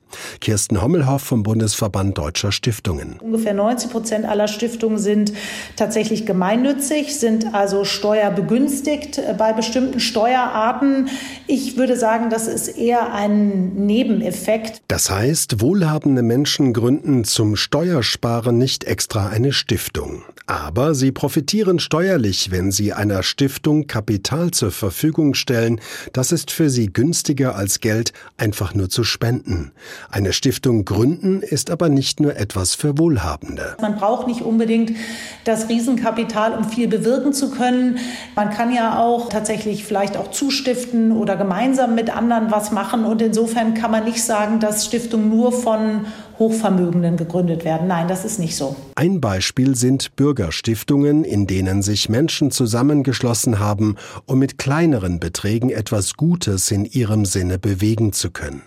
Kirsten 0.40 0.82
Hommelhoff 0.82 1.22
vom 1.22 1.42
Bundesverband 1.42 2.18
Deutscher 2.18 2.52
Stiftungen. 2.52 3.18
Ungefähr 3.20 3.54
90 3.54 3.90
Prozent 3.90 4.24
aller 4.26 4.48
Stiftungen 4.48 4.98
sind 4.98 5.32
tatsächlich 5.76 6.26
gemeinnützig, 6.26 7.18
sind 7.18 7.54
also 7.54 7.84
steuerbegünstigt 7.84 9.05
entdeckt 9.06 9.18
äh, 9.18 9.34
bei 9.34 9.52
bestimmten 9.52 10.00
Steuerarten. 10.00 11.08
Ich 11.46 11.76
würde 11.76 11.96
sagen, 11.96 12.30
das 12.30 12.46
ist 12.46 12.68
eher 12.68 13.12
ein 13.12 13.86
Nebeneffekt. 13.86 14.82
Das 14.88 15.10
heißt, 15.10 15.60
wohlhabende 15.60 16.22
Menschen 16.22 16.72
gründen 16.72 17.24
zum 17.24 17.56
Steuersparen 17.56 18.56
nicht 18.58 18.84
extra 18.84 19.28
eine 19.28 19.52
Stiftung. 19.52 20.22
Aber 20.46 20.94
sie 20.94 21.10
profitieren 21.10 21.80
steuerlich, 21.80 22.52
wenn 22.52 22.70
sie 22.70 22.92
einer 22.92 23.24
Stiftung 23.24 23.88
Kapital 23.88 24.52
zur 24.52 24.70
Verfügung 24.70 25.34
stellen. 25.34 25.80
Das 26.12 26.30
ist 26.30 26.52
für 26.52 26.70
sie 26.70 26.92
günstiger 26.92 27.56
als 27.56 27.80
Geld 27.80 28.12
einfach 28.36 28.72
nur 28.72 28.88
zu 28.88 29.02
spenden. 29.02 29.72
Eine 30.08 30.32
Stiftung 30.32 30.84
gründen 30.84 31.42
ist 31.42 31.70
aber 31.70 31.88
nicht 31.88 32.20
nur 32.20 32.36
etwas 32.36 32.76
für 32.76 32.96
Wohlhabende. 32.96 33.76
Man 33.80 33.96
braucht 33.96 34.28
nicht 34.28 34.42
unbedingt 34.42 34.92
das 35.44 35.68
Riesenkapital, 35.68 36.52
um 36.56 36.64
viel 36.64 36.86
bewirken 36.86 37.32
zu 37.32 37.50
können. 37.50 37.98
Man 38.36 38.50
kann 38.50 38.72
auch 38.96 39.28
tatsächlich 39.28 39.84
vielleicht 39.84 40.16
auch 40.16 40.30
zustiften 40.30 41.12
oder 41.12 41.36
gemeinsam 41.36 41.94
mit 41.94 42.14
anderen 42.14 42.50
was 42.50 42.72
machen. 42.72 43.04
Und 43.04 43.22
insofern 43.22 43.74
kann 43.74 43.90
man 43.90 44.04
nicht 44.04 44.22
sagen, 44.22 44.60
dass 44.60 44.84
Stiftungen 44.84 45.28
nur 45.28 45.52
von 45.52 46.06
Hochvermögenden 46.38 47.16
gegründet 47.16 47.64
werden. 47.64 47.88
Nein, 47.88 48.08
das 48.08 48.24
ist 48.24 48.38
nicht 48.38 48.56
so. 48.56 48.76
Ein 48.94 49.20
Beispiel 49.20 49.74
sind 49.76 50.16
Bürgerstiftungen, 50.16 51.24
in 51.24 51.46
denen 51.46 51.82
sich 51.82 52.08
Menschen 52.08 52.50
zusammengeschlossen 52.50 53.58
haben, 53.58 53.96
um 54.26 54.38
mit 54.38 54.58
kleineren 54.58 55.18
Beträgen 55.20 55.70
etwas 55.70 56.14
Gutes 56.14 56.70
in 56.70 56.84
ihrem 56.84 57.24
Sinne 57.24 57.58
bewegen 57.58 58.12
zu 58.12 58.30
können. 58.30 58.62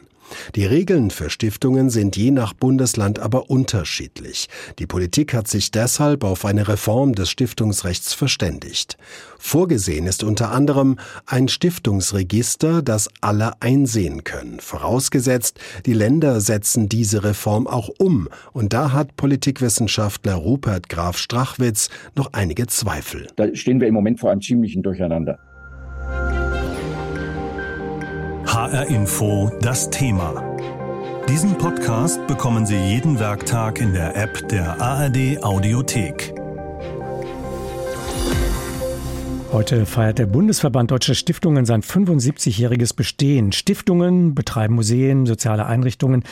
Die 0.56 0.66
Regeln 0.66 1.12
für 1.12 1.30
Stiftungen 1.30 1.90
sind 1.90 2.18
je 2.18 2.32
nach 2.32 2.54
Bundesland 2.54 3.20
aber 3.20 3.50
unterschiedlich. 3.50 4.48
Die 4.80 4.88
Politik 4.88 5.34
hat 5.34 5.48
sich 5.48 5.72
deshalb 5.72 6.24
auf 6.24 6.46
eine 6.46 6.68
Reform 6.68 7.14
des 7.14 7.30
Stiftungsrechts 7.30 8.14
verständigt. 8.14 8.98
Vorgesehen 9.38 10.06
ist 10.06 10.24
unter 10.24 10.52
anderem 10.52 10.98
ein 11.26 11.48
Stiftungsregister, 11.48 12.82
das 12.82 13.10
alle 13.22 13.54
einsehen 13.62 14.24
können, 14.24 14.60
vorausgesetzt, 14.60 15.60
die 15.86 15.94
Länder 15.94 16.42
setzen 16.42 16.90
diese 16.90 17.24
Reform 17.24 17.68
auch 17.68 17.90
um, 17.98 18.28
und 18.52 18.74
da 18.74 18.92
hat 18.92 19.16
Politikwissenschaftler 19.16 20.36
Rupert 20.36 20.90
Graf 20.90 21.18
Strachwitz 21.18 21.90
noch 22.16 22.34
einige 22.34 22.68
Zweifel. 22.68 23.28
Da 23.36 23.54
stehen 23.56 23.80
wir 23.80 23.88
im 23.88 23.94
Moment 23.94 24.20
vor 24.20 24.32
einem 24.32 24.42
ziemlichen 24.42 24.84
Durcheinander. 24.84 25.40
HR 28.50 28.88
Info 28.88 29.52
das 29.62 29.92
Thema. 29.92 30.34
Diesen 31.30 31.56
Podcast 31.60 32.26
bekommen 32.26 32.66
Sie 32.66 32.78
jeden 32.78 33.20
Werktag 33.20 33.80
in 33.80 33.94
der 33.94 34.16
App 34.16 34.48
der 34.50 34.82
ARD 34.82 35.44
Audiothek. 35.44 36.34
Heute 39.52 39.88
feiert 39.88 40.20
der 40.20 40.28
Bundesverband 40.28 40.92
Deutscher 40.92 41.16
Stiftungen 41.16 41.66
sein 41.66 41.82
75-jähriges 41.82 42.96
Bestehen. 42.96 43.52
Stiftungen 43.52 44.36
betreiben 44.36 44.76
Museen, 44.76 45.26
soziale 45.26 45.66
Einrichtungen. 45.66 46.24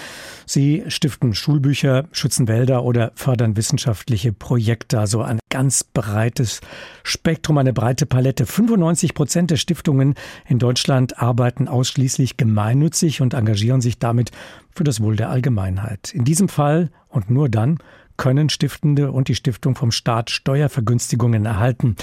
Sie 0.46 0.84
stiften 0.88 1.34
Schulbücher, 1.34 2.06
schützen 2.12 2.48
Wälder 2.48 2.84
oder 2.84 3.12
fördern 3.16 3.58
wissenschaftliche 3.58 4.34
Projekte. 4.34 5.00
Also 5.00 5.24
ein 5.24 5.40
ganz 5.50 5.84
breites 5.84 6.62
Spektrum, 7.02 7.58
eine 7.58 7.74
breite 7.74 8.06
Palette. 8.06 8.46
95 8.46 9.16
Prozent 9.16 9.50
der 9.50 9.58
Stiftungen 9.58 10.14
in 10.48 10.60
Deutschland 10.60 11.18
arbeiten 11.20 11.68
ausschließlich 11.68 12.38
gemeinnützig 12.38 13.22
und 13.22 13.34
engagieren 13.34 13.82
sich 13.82 13.98
damit 13.98 14.30
für 14.70 14.84
das 14.84 15.02
Wohl 15.02 15.16
der 15.16 15.32
Allgemeinheit. 15.32 16.14
In 16.14 16.24
diesem 16.24 16.50
Fall 16.50 16.92
und 17.10 17.32
nur 17.32 17.50
dann 17.50 17.80
können 18.16 18.50
Stiftende 18.50 19.12
und 19.12 19.28
die 19.28 19.36
Stiftung 19.36 19.74
vom 19.76 19.92
Staat 19.92 20.30
Steuervergünstigungen 20.30 21.46
erhalten. 21.46 21.96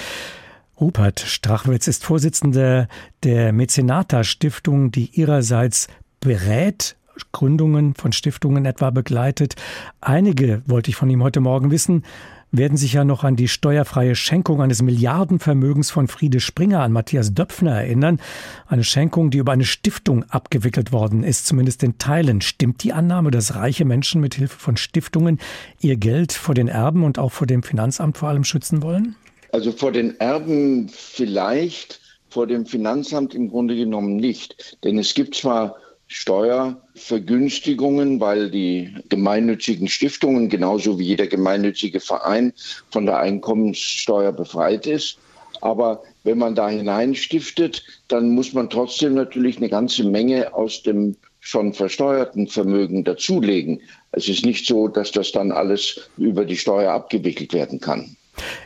Rupert 0.79 1.21
Strachwitz 1.21 1.87
ist 1.87 2.03
Vorsitzender 2.03 2.89
der 3.23 3.53
Mäzenata 3.53 4.25
Stiftung, 4.25 4.91
die 4.91 5.09
ihrerseits 5.13 5.87
berät, 6.19 6.97
Gründungen 7.31 7.93
von 7.95 8.11
Stiftungen 8.11 8.65
etwa 8.65 8.89
begleitet. 8.89 9.55
Einige 10.01 10.61
wollte 10.65 10.89
ich 10.89 10.97
von 10.97 11.09
ihm 11.09 11.23
heute 11.23 11.39
Morgen 11.39 11.71
wissen, 11.71 12.03
werden 12.51 12.77
sich 12.77 12.93
ja 12.93 13.05
noch 13.05 13.23
an 13.23 13.37
die 13.37 13.47
steuerfreie 13.47 14.15
Schenkung 14.15 14.61
eines 14.61 14.81
Milliardenvermögens 14.81 15.91
von 15.91 16.09
Friede 16.09 16.41
Springer 16.41 16.81
an 16.81 16.91
Matthias 16.91 17.33
Döpfner 17.33 17.71
erinnern. 17.71 18.19
Eine 18.67 18.83
Schenkung, 18.83 19.29
die 19.29 19.37
über 19.37 19.53
eine 19.53 19.65
Stiftung 19.65 20.23
abgewickelt 20.25 20.91
worden 20.91 21.23
ist, 21.23 21.47
zumindest 21.47 21.83
in 21.83 21.97
Teilen. 21.97 22.41
Stimmt 22.41 22.83
die 22.83 22.91
Annahme, 22.91 23.31
dass 23.31 23.55
reiche 23.55 23.85
Menschen 23.85 24.19
mit 24.19 24.35
Hilfe 24.35 24.57
von 24.57 24.75
Stiftungen 24.75 25.39
ihr 25.79 25.95
Geld 25.95 26.33
vor 26.33 26.55
den 26.55 26.67
Erben 26.67 27.03
und 27.03 27.17
auch 27.17 27.31
vor 27.31 27.47
dem 27.47 27.63
Finanzamt 27.63 28.17
vor 28.17 28.27
allem 28.27 28.43
schützen 28.43 28.81
wollen? 28.81 29.15
Also 29.55 29.71
vor 29.71 29.91
den 29.93 30.19
Erben 30.19 30.89
vielleicht, 30.89 32.01
vor 32.27 32.45
dem 32.45 32.65
Finanzamt 32.65 33.33
im 33.33 33.47
Grunde 33.47 33.77
genommen 33.77 34.17
nicht. 34.17 34.77
Denn 34.83 34.97
es 34.97 35.13
gibt 35.13 35.35
zwar 35.35 35.77
Steuervergünstigungen, 36.07 38.19
weil 38.19 38.51
die 38.51 38.93
gemeinnützigen 39.07 39.87
Stiftungen 39.87 40.49
genauso 40.49 40.99
wie 40.99 41.05
jeder 41.05 41.27
gemeinnützige 41.27 42.01
Verein 42.01 42.51
von 42.91 43.05
der 43.05 43.19
Einkommenssteuer 43.19 44.33
befreit 44.33 44.87
ist. 44.87 45.19
Aber 45.61 46.03
wenn 46.25 46.37
man 46.37 46.53
da 46.53 46.67
hineinstiftet, 46.67 47.81
dann 48.09 48.31
muss 48.31 48.51
man 48.51 48.69
trotzdem 48.69 49.13
natürlich 49.13 49.55
eine 49.55 49.69
ganze 49.69 50.03
Menge 50.03 50.53
aus 50.53 50.83
dem 50.83 51.15
schon 51.39 51.71
versteuerten 51.71 52.47
Vermögen 52.47 53.05
dazulegen. 53.05 53.81
Es 54.11 54.27
ist 54.27 54.45
nicht 54.45 54.65
so, 54.65 54.89
dass 54.89 55.13
das 55.13 55.31
dann 55.31 55.53
alles 55.53 56.09
über 56.17 56.43
die 56.43 56.57
Steuer 56.57 56.91
abgewickelt 56.91 57.53
werden 57.53 57.79
kann. 57.79 58.17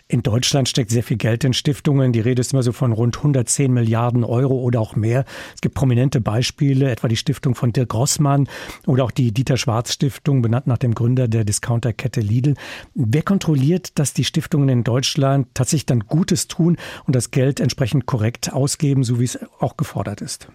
In 0.07 0.23
Deutschland 0.23 0.69
steckt 0.69 0.91
sehr 0.91 1.03
viel 1.03 1.17
Geld 1.17 1.43
in 1.43 1.53
Stiftungen. 1.53 2.11
Die 2.13 2.19
Rede 2.19 2.41
ist 2.41 2.53
immer 2.53 2.63
so 2.63 2.71
von 2.71 2.91
rund 2.91 3.17
110 3.17 3.71
Milliarden 3.71 4.23
Euro 4.23 4.55
oder 4.55 4.79
auch 4.79 4.95
mehr. 4.95 5.25
Es 5.53 5.61
gibt 5.61 5.75
prominente 5.75 6.21
Beispiele, 6.21 6.89
etwa 6.89 7.07
die 7.07 7.15
Stiftung 7.15 7.55
von 7.55 7.73
Dirk 7.73 7.93
Rossmann 7.93 8.47
oder 8.87 9.03
auch 9.03 9.11
die 9.11 9.31
Dieter 9.31 9.57
Schwarz 9.57 9.93
Stiftung, 9.93 10.41
benannt 10.41 10.67
nach 10.67 10.77
dem 10.77 10.95
Gründer 10.95 11.27
der 11.27 11.43
Discounterkette 11.43 12.21
Lidl. 12.21 12.55
Wer 12.95 13.21
kontrolliert, 13.21 13.97
dass 13.99 14.13
die 14.13 14.23
Stiftungen 14.23 14.69
in 14.69 14.83
Deutschland 14.83 15.47
tatsächlich 15.53 15.85
dann 15.85 16.01
Gutes 16.01 16.47
tun 16.47 16.77
und 17.05 17.15
das 17.15 17.31
Geld 17.31 17.59
entsprechend 17.59 18.05
korrekt 18.05 18.51
ausgeben, 18.51 19.03
so 19.03 19.19
wie 19.19 19.25
es 19.25 19.39
auch 19.59 19.77
gefordert 19.77 20.21
ist? 20.21 20.49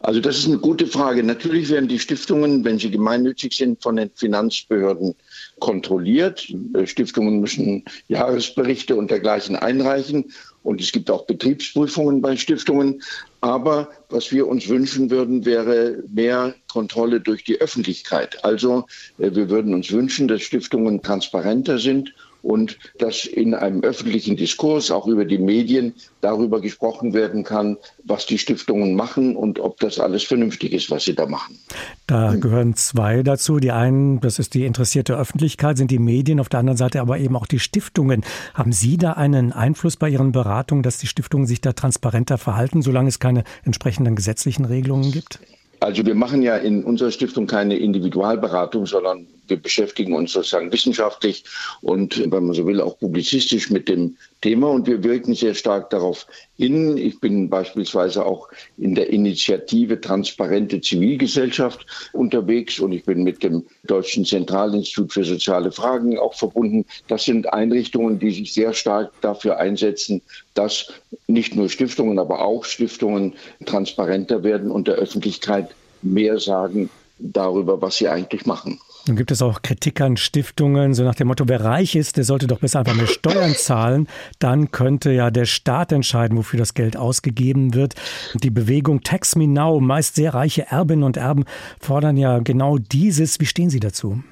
Also 0.00 0.20
das 0.20 0.36
ist 0.36 0.46
eine 0.46 0.58
gute 0.58 0.86
Frage. 0.86 1.22
Natürlich 1.22 1.70
werden 1.70 1.88
die 1.88 1.98
Stiftungen, 1.98 2.62
wenn 2.64 2.78
sie 2.78 2.90
gemeinnützig 2.90 3.56
sind, 3.56 3.82
von 3.82 3.96
den 3.96 4.10
Finanzbehörden 4.14 5.14
kontrolliert. 5.60 6.46
Äh, 6.74 6.86
Stiftungen 6.86 7.40
müssen 7.40 7.84
Jahresberichte 8.08 8.96
und 8.96 9.10
dergleichen 9.10 9.56
einreichen. 9.56 10.32
Und 10.62 10.80
es 10.80 10.92
gibt 10.92 11.10
auch 11.10 11.26
Betriebsprüfungen 11.26 12.20
bei 12.20 12.36
Stiftungen. 12.36 13.02
Aber 13.40 13.88
was 14.10 14.30
wir 14.30 14.46
uns 14.46 14.68
wünschen 14.68 15.10
würden, 15.10 15.44
wäre 15.44 16.02
mehr 16.08 16.54
Kontrolle 16.68 17.20
durch 17.20 17.44
die 17.44 17.60
Öffentlichkeit. 17.60 18.44
Also 18.44 18.84
äh, 19.18 19.34
wir 19.34 19.48
würden 19.48 19.72
uns 19.72 19.90
wünschen, 19.90 20.28
dass 20.28 20.42
Stiftungen 20.42 21.02
transparenter 21.02 21.78
sind 21.78 22.14
und 22.44 22.78
dass 22.98 23.24
in 23.24 23.54
einem 23.54 23.82
öffentlichen 23.82 24.36
Diskurs, 24.36 24.90
auch 24.90 25.06
über 25.06 25.24
die 25.24 25.38
Medien, 25.38 25.94
darüber 26.20 26.60
gesprochen 26.60 27.14
werden 27.14 27.42
kann, 27.42 27.78
was 28.04 28.26
die 28.26 28.38
Stiftungen 28.38 28.94
machen 28.94 29.34
und 29.34 29.58
ob 29.58 29.80
das 29.80 29.98
alles 29.98 30.22
vernünftig 30.24 30.72
ist, 30.72 30.90
was 30.90 31.04
sie 31.04 31.14
da 31.14 31.26
machen. 31.26 31.58
Da 32.06 32.34
gehören 32.34 32.74
zwei 32.74 33.22
dazu. 33.22 33.58
Die 33.58 33.72
einen, 33.72 34.20
das 34.20 34.38
ist 34.38 34.54
die 34.54 34.66
interessierte 34.66 35.16
Öffentlichkeit, 35.16 35.78
sind 35.78 35.90
die 35.90 35.98
Medien, 35.98 36.38
auf 36.38 36.50
der 36.50 36.60
anderen 36.60 36.76
Seite 36.76 37.00
aber 37.00 37.18
eben 37.18 37.34
auch 37.34 37.46
die 37.46 37.58
Stiftungen. 37.58 38.24
Haben 38.52 38.72
Sie 38.72 38.98
da 38.98 39.12
einen 39.12 39.52
Einfluss 39.52 39.96
bei 39.96 40.10
Ihren 40.10 40.32
Beratungen, 40.32 40.82
dass 40.82 40.98
die 40.98 41.06
Stiftungen 41.06 41.46
sich 41.46 41.62
da 41.62 41.72
transparenter 41.72 42.36
verhalten, 42.36 42.82
solange 42.82 43.08
es 43.08 43.18
keine 43.18 43.44
entsprechenden 43.64 44.16
gesetzlichen 44.16 44.66
Regelungen 44.66 45.12
gibt? 45.12 45.40
Also 45.80 46.04
wir 46.06 46.14
machen 46.14 46.42
ja 46.42 46.56
in 46.56 46.84
unserer 46.84 47.10
Stiftung 47.10 47.46
keine 47.46 47.76
Individualberatung, 47.76 48.86
sondern 48.86 49.26
wir 49.48 49.56
beschäftigen 49.56 50.14
uns 50.14 50.32
sozusagen 50.32 50.72
wissenschaftlich 50.72 51.44
und, 51.80 52.20
wenn 52.30 52.46
man 52.46 52.54
so 52.54 52.66
will, 52.66 52.80
auch 52.80 52.98
publizistisch 52.98 53.70
mit 53.70 53.88
dem 53.88 54.16
Thema 54.40 54.68
und 54.68 54.86
wir 54.86 55.02
wirken 55.02 55.34
sehr 55.34 55.54
stark 55.54 55.90
darauf 55.90 56.26
hin. 56.56 56.96
Ich 56.96 57.20
bin 57.20 57.48
beispielsweise 57.48 58.24
auch 58.24 58.48
in 58.76 58.94
der 58.94 59.10
Initiative 59.10 60.00
Transparente 60.00 60.80
Zivilgesellschaft 60.80 61.86
unterwegs 62.12 62.78
und 62.78 62.92
ich 62.92 63.04
bin 63.04 63.22
mit 63.22 63.42
dem 63.42 63.64
Deutschen 63.84 64.24
Zentralinstitut 64.24 65.12
für 65.12 65.24
soziale 65.24 65.72
Fragen 65.72 66.18
auch 66.18 66.34
verbunden. 66.34 66.84
Das 67.08 67.24
sind 67.24 67.52
Einrichtungen, 67.52 68.18
die 68.18 68.30
sich 68.30 68.52
sehr 68.52 68.72
stark 68.72 69.12
dafür 69.20 69.58
einsetzen, 69.58 70.22
dass 70.54 70.92
nicht 71.26 71.56
nur 71.56 71.68
Stiftungen, 71.68 72.18
aber 72.18 72.44
auch 72.44 72.64
Stiftungen 72.64 73.34
transparenter 73.66 74.42
werden 74.42 74.70
und 74.70 74.88
der 74.88 74.96
Öffentlichkeit 74.96 75.74
mehr 76.02 76.38
sagen 76.38 76.90
darüber, 77.18 77.80
was 77.80 77.96
sie 77.96 78.08
eigentlich 78.08 78.46
machen. 78.46 78.80
Nun 79.06 79.16
gibt 79.18 79.30
es 79.30 79.42
auch 79.42 79.60
Kritik 79.60 80.00
an 80.00 80.16
Stiftungen, 80.16 80.94
so 80.94 81.04
nach 81.04 81.14
dem 81.14 81.28
Motto, 81.28 81.46
wer 81.46 81.62
reich 81.62 81.94
ist, 81.94 82.16
der 82.16 82.24
sollte 82.24 82.46
doch 82.46 82.60
besser 82.60 82.78
einfach 82.78 82.94
mehr 82.94 83.06
Steuern 83.06 83.54
zahlen. 83.54 84.08
Dann 84.38 84.70
könnte 84.70 85.12
ja 85.12 85.30
der 85.30 85.44
Staat 85.44 85.92
entscheiden, 85.92 86.38
wofür 86.38 86.58
das 86.58 86.72
Geld 86.72 86.96
ausgegeben 86.96 87.74
wird. 87.74 87.94
Die 88.42 88.48
Bewegung 88.48 89.02
Tax 89.02 89.36
Me 89.36 89.46
Now, 89.46 89.78
meist 89.80 90.14
sehr 90.14 90.32
reiche 90.32 90.68
Erbinnen 90.68 91.04
und 91.04 91.18
Erben, 91.18 91.44
fordern 91.80 92.16
ja 92.16 92.38
genau 92.38 92.78
dieses. 92.78 93.40
Wie 93.40 93.46
stehen 93.46 93.68
Sie 93.68 93.80
dazu? 93.80 94.22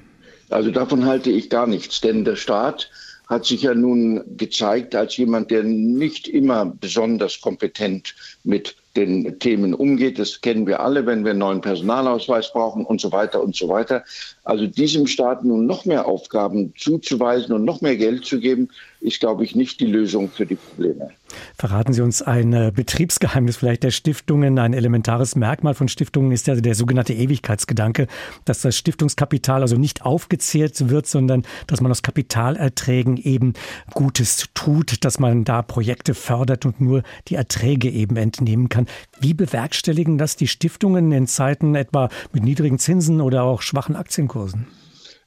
Also 0.49 0.71
davon 0.71 1.05
halte 1.05 1.29
ich 1.29 1.51
gar 1.51 1.67
nichts, 1.67 2.01
denn 2.01 2.25
der 2.25 2.35
Staat 2.35 2.89
hat 3.27 3.45
sich 3.45 3.61
ja 3.61 3.75
nun 3.75 4.23
gezeigt 4.37 4.95
als 4.95 5.17
jemand, 5.17 5.51
der 5.51 5.63
nicht 5.63 6.27
immer 6.27 6.65
besonders 6.65 7.41
kompetent 7.41 8.15
mit 8.43 8.75
den 8.95 9.39
Themen 9.39 9.73
umgeht. 9.73 10.19
Das 10.19 10.41
kennen 10.41 10.67
wir 10.67 10.79
alle, 10.79 11.05
wenn 11.05 11.23
wir 11.23 11.31
einen 11.31 11.39
neuen 11.39 11.61
Personalausweis 11.61 12.51
brauchen 12.51 12.85
und 12.85 13.01
so 13.01 13.11
weiter 13.11 13.41
und 13.41 13.55
so 13.55 13.67
weiter. 13.69 14.03
Also 14.43 14.67
diesem 14.67 15.07
Staat 15.07 15.43
nun 15.43 15.65
noch 15.65 15.85
mehr 15.85 16.05
Aufgaben 16.05 16.73
zuzuweisen 16.77 17.53
und 17.53 17.65
noch 17.65 17.81
mehr 17.81 17.97
Geld 17.97 18.25
zu 18.25 18.39
geben, 18.39 18.69
ist, 19.03 19.19
glaube 19.19 19.43
ich, 19.43 19.55
nicht 19.55 19.79
die 19.79 19.85
Lösung 19.85 20.29
für 20.29 20.45
die 20.45 20.55
Probleme. 20.55 21.09
Verraten 21.57 21.93
Sie 21.93 22.01
uns 22.01 22.21
ein 22.21 22.53
äh, 22.53 22.71
Betriebsgeheimnis 22.73 23.57
vielleicht 23.57 23.83
der 23.83 23.91
Stiftungen. 23.91 24.57
Ein 24.59 24.73
elementares 24.73 25.35
Merkmal 25.35 25.73
von 25.73 25.87
Stiftungen 25.87 26.31
ist 26.31 26.47
ja 26.47 26.55
der 26.55 26.75
sogenannte 26.75 27.13
Ewigkeitsgedanke, 27.13 28.07
dass 28.45 28.61
das 28.61 28.77
Stiftungskapital 28.77 29.61
also 29.61 29.77
nicht 29.77 30.05
aufgezehrt 30.05 30.89
wird, 30.89 31.07
sondern 31.07 31.43
dass 31.67 31.81
man 31.81 31.91
aus 31.91 32.01
Kapitalerträgen 32.01 33.17
eben 33.17 33.53
Gutes 33.93 34.49
tut, 34.53 35.03
dass 35.03 35.19
man 35.19 35.43
da 35.43 35.61
Projekte 35.61 36.13
fördert 36.13 36.65
und 36.65 36.79
nur 36.79 37.03
die 37.27 37.35
Erträge 37.35 37.89
eben 37.89 38.15
entnehmen 38.15 38.69
kann. 38.69 38.87
Wie 39.19 39.33
bewerkstelligen 39.33 40.17
das 40.17 40.35
die 40.35 40.47
Stiftungen 40.47 41.11
in 41.11 41.27
Zeiten 41.27 41.75
etwa 41.75 42.09
mit 42.31 42.43
niedrigen 42.43 42.79
Zinsen 42.79 43.21
oder 43.21 43.43
auch 43.43 43.61
schwachen 43.61 43.95
Aktienkursen? 43.95 44.67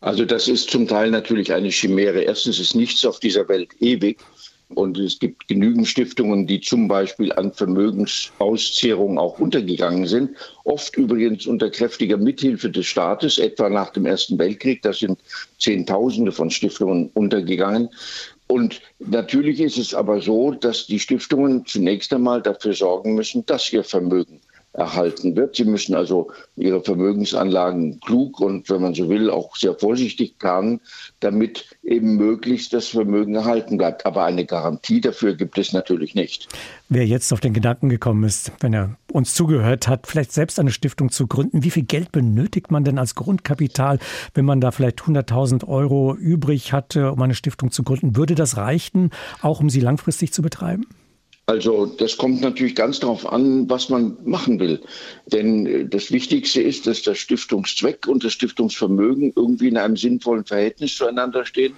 Also 0.06 0.24
das 0.24 0.46
ist 0.46 0.70
zum 0.70 0.86
Teil 0.86 1.10
natürlich 1.10 1.52
eine 1.52 1.68
Chimäre. 1.68 2.20
Erstens 2.20 2.60
ist 2.60 2.76
nichts 2.76 3.04
auf 3.04 3.18
dieser 3.18 3.48
Welt 3.48 3.70
ewig. 3.80 4.18
Und 4.68 4.98
es 4.98 5.18
gibt 5.18 5.48
genügend 5.48 5.88
Stiftungen, 5.88 6.46
die 6.46 6.60
zum 6.60 6.86
Beispiel 6.86 7.32
an 7.32 7.52
Vermögensauszehrungen 7.52 9.18
auch 9.18 9.40
untergegangen 9.40 10.06
sind. 10.06 10.36
Oft 10.62 10.96
übrigens 10.96 11.46
unter 11.46 11.70
kräftiger 11.70 12.18
Mithilfe 12.18 12.70
des 12.70 12.86
Staates, 12.86 13.38
etwa 13.38 13.68
nach 13.68 13.90
dem 13.90 14.06
Ersten 14.06 14.38
Weltkrieg. 14.38 14.80
Da 14.82 14.92
sind 14.92 15.18
Zehntausende 15.58 16.30
von 16.30 16.52
Stiftungen 16.52 17.10
untergegangen. 17.14 17.88
Und 18.46 18.80
natürlich 19.00 19.58
ist 19.58 19.76
es 19.76 19.92
aber 19.92 20.20
so, 20.20 20.52
dass 20.52 20.86
die 20.86 21.00
Stiftungen 21.00 21.66
zunächst 21.66 22.12
einmal 22.12 22.40
dafür 22.42 22.74
sorgen 22.74 23.16
müssen, 23.16 23.44
dass 23.46 23.72
ihr 23.72 23.82
Vermögen 23.82 24.40
erhalten 24.76 25.36
wird. 25.36 25.56
Sie 25.56 25.64
müssen 25.64 25.94
also 25.94 26.30
ihre 26.56 26.82
Vermögensanlagen 26.82 28.00
klug 28.00 28.40
und, 28.40 28.68
wenn 28.68 28.82
man 28.82 28.94
so 28.94 29.08
will, 29.08 29.30
auch 29.30 29.56
sehr 29.56 29.74
vorsichtig 29.74 30.38
planen, 30.38 30.80
damit 31.20 31.66
eben 31.82 32.16
möglichst 32.16 32.72
das 32.72 32.88
Vermögen 32.88 33.34
erhalten 33.34 33.78
bleibt. 33.78 34.06
Aber 34.06 34.24
eine 34.24 34.44
Garantie 34.44 35.00
dafür 35.00 35.34
gibt 35.34 35.58
es 35.58 35.72
natürlich 35.72 36.14
nicht. 36.14 36.48
Wer 36.88 37.06
jetzt 37.06 37.32
auf 37.32 37.40
den 37.40 37.52
Gedanken 37.52 37.88
gekommen 37.88 38.24
ist, 38.24 38.52
wenn 38.60 38.74
er 38.74 38.96
uns 39.12 39.34
zugehört 39.34 39.88
hat, 39.88 40.06
vielleicht 40.06 40.32
selbst 40.32 40.60
eine 40.60 40.70
Stiftung 40.70 41.10
zu 41.10 41.26
gründen, 41.26 41.64
wie 41.64 41.70
viel 41.70 41.84
Geld 41.84 42.12
benötigt 42.12 42.70
man 42.70 42.84
denn 42.84 42.98
als 42.98 43.14
Grundkapital, 43.14 43.98
wenn 44.34 44.44
man 44.44 44.60
da 44.60 44.70
vielleicht 44.70 45.00
100.000 45.00 45.66
Euro 45.66 46.14
übrig 46.14 46.72
hatte, 46.72 47.12
um 47.12 47.22
eine 47.22 47.34
Stiftung 47.34 47.70
zu 47.70 47.82
gründen? 47.82 48.16
Würde 48.16 48.34
das 48.34 48.56
reichen, 48.56 49.10
auch 49.40 49.60
um 49.60 49.70
sie 49.70 49.80
langfristig 49.80 50.32
zu 50.32 50.42
betreiben? 50.42 50.86
Also 51.48 51.86
das 51.86 52.16
kommt 52.16 52.40
natürlich 52.40 52.74
ganz 52.74 52.98
darauf 52.98 53.24
an, 53.24 53.70
was 53.70 53.88
man 53.88 54.16
machen 54.24 54.58
will. 54.58 54.82
Denn 55.26 55.64
äh, 55.66 55.86
das 55.86 56.10
Wichtigste 56.10 56.60
ist, 56.60 56.88
dass 56.88 57.02
der 57.02 57.14
Stiftungszweck 57.14 58.08
und 58.08 58.24
das 58.24 58.32
Stiftungsvermögen 58.32 59.32
irgendwie 59.36 59.68
in 59.68 59.76
einem 59.76 59.96
sinnvollen 59.96 60.44
Verhältnis 60.44 60.96
zueinander 60.96 61.44
stehen. 61.44 61.74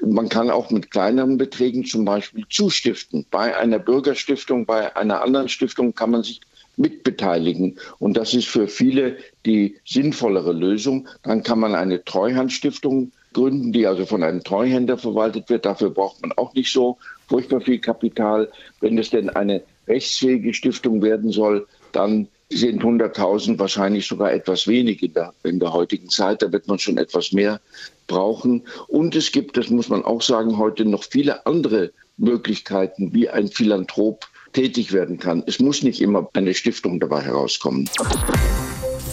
Man 0.00 0.28
kann 0.28 0.48
auch 0.48 0.70
mit 0.70 0.92
kleineren 0.92 1.38
Beträgen 1.38 1.84
zum 1.84 2.04
Beispiel 2.04 2.44
zustiften. 2.48 3.26
Bei 3.32 3.56
einer 3.56 3.80
Bürgerstiftung, 3.80 4.64
bei 4.64 4.94
einer 4.94 5.22
anderen 5.22 5.48
Stiftung 5.48 5.92
kann 5.92 6.12
man 6.12 6.22
sich 6.22 6.40
mitbeteiligen. 6.76 7.80
Und 7.98 8.16
das 8.16 8.32
ist 8.32 8.46
für 8.46 8.68
viele 8.68 9.18
die 9.44 9.76
sinnvollere 9.84 10.52
Lösung. 10.52 11.08
Dann 11.24 11.42
kann 11.42 11.58
man 11.58 11.74
eine 11.74 12.04
Treuhandstiftung 12.04 13.10
gründen, 13.32 13.72
die 13.72 13.86
also 13.86 14.06
von 14.06 14.22
einem 14.22 14.42
Treuhänder 14.42 14.98
verwaltet 14.98 15.50
wird. 15.50 15.64
Dafür 15.66 15.90
braucht 15.90 16.22
man 16.22 16.32
auch 16.32 16.54
nicht 16.54 16.72
so 16.72 16.98
furchtbar 17.30 17.60
viel 17.60 17.78
Kapital. 17.78 18.50
Wenn 18.80 18.98
es 18.98 19.10
denn 19.10 19.30
eine 19.30 19.62
rechtsfähige 19.88 20.52
Stiftung 20.52 21.00
werden 21.00 21.30
soll, 21.30 21.66
dann 21.92 22.28
sind 22.50 22.82
100.000 22.82 23.58
wahrscheinlich 23.58 24.06
sogar 24.06 24.32
etwas 24.32 24.66
wenig 24.66 25.02
in 25.02 25.14
der, 25.14 25.32
in 25.44 25.60
der 25.60 25.72
heutigen 25.72 26.10
Zeit. 26.10 26.42
Da 26.42 26.52
wird 26.52 26.66
man 26.66 26.80
schon 26.80 26.98
etwas 26.98 27.32
mehr 27.32 27.60
brauchen. 28.08 28.64
Und 28.88 29.14
es 29.14 29.30
gibt, 29.30 29.56
das 29.56 29.70
muss 29.70 29.88
man 29.88 30.04
auch 30.04 30.20
sagen, 30.20 30.58
heute 30.58 30.84
noch 30.84 31.04
viele 31.04 31.46
andere 31.46 31.92
Möglichkeiten, 32.16 33.14
wie 33.14 33.28
ein 33.28 33.48
Philanthrop 33.48 34.26
tätig 34.52 34.92
werden 34.92 35.18
kann. 35.18 35.44
Es 35.46 35.60
muss 35.60 35.84
nicht 35.84 36.00
immer 36.00 36.28
eine 36.34 36.54
Stiftung 36.54 36.98
dabei 36.98 37.22
herauskommen. 37.22 37.88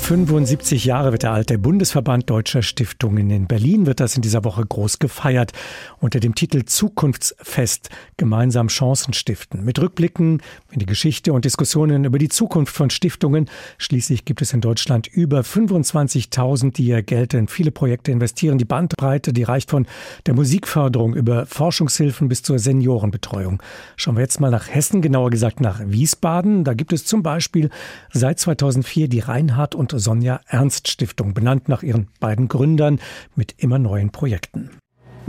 75 0.08 0.86
Jahre 0.86 1.12
wird 1.12 1.26
er 1.26 1.34
alt. 1.34 1.50
Der 1.50 1.58
Bundesverband 1.58 2.30
Deutscher 2.30 2.62
Stiftungen 2.62 3.30
in 3.30 3.46
Berlin 3.46 3.86
wird 3.86 4.00
das 4.00 4.16
in 4.16 4.22
dieser 4.22 4.46
Woche 4.46 4.66
groß 4.66 5.00
gefeiert. 5.00 5.52
Unter 6.00 6.22
dem 6.22 6.34
Titel 6.34 6.64
Zukunftsfest 6.64 7.90
gemeinsam 8.16 8.70
Chancen 8.70 9.12
stiften. 9.14 9.66
Mit 9.66 9.80
Rückblicken 9.80 10.42
in 10.72 10.80
die 10.80 10.86
Geschichte 10.86 11.34
und 11.34 11.44
Diskussionen 11.44 12.06
über 12.06 12.20
die 12.20 12.30
Zukunft 12.30 12.74
von 12.74 12.90
Stiftungen. 12.90 13.50
Schließlich 13.80 14.24
gibt 14.24 14.42
es 14.42 14.54
in 14.54 14.62
Deutschland 14.62 15.08
über 15.08 15.42
25.000, 15.42 16.72
die 16.72 16.86
ihr 16.86 17.04
Geld 17.04 17.34
in 17.34 17.50
viele 17.50 17.72
Projekte 17.72 18.14
investieren. 18.14 18.58
Die 18.58 18.64
Bandbreite, 18.64 19.34
die 19.34 19.44
reicht 19.44 19.72
von 19.72 19.88
der 20.26 20.36
Musikförderung 20.36 21.16
über 21.16 21.46
Forschungshilfen 21.46 22.30
bis 22.30 22.44
zur 22.44 22.60
Seniorenbetreuung. 22.60 23.62
Schauen 23.98 24.16
wir 24.16 24.22
jetzt 24.22 24.40
mal 24.40 24.52
nach 24.52 24.70
Hessen, 24.70 25.02
genauer 25.02 25.32
gesagt 25.32 25.60
nach 25.60 25.82
Wiesbaden. 25.86 26.64
Da 26.64 26.76
gibt 26.76 26.94
es 26.94 27.04
zum 27.04 27.24
Beispiel 27.24 27.70
seit 28.14 28.40
2004 28.40 29.10
die 29.10 29.20
Reinhard 29.20 29.76
und 29.76 29.97
Sonja 30.00 30.42
Ernst 30.48 30.88
Stiftung, 30.88 31.34
benannt 31.34 31.70
nach 31.70 31.84
ihren 31.84 32.08
beiden 32.20 32.48
Gründern, 32.48 33.00
mit 33.36 33.56
immer 33.58 33.80
neuen 33.80 34.12
Projekten. 34.12 34.72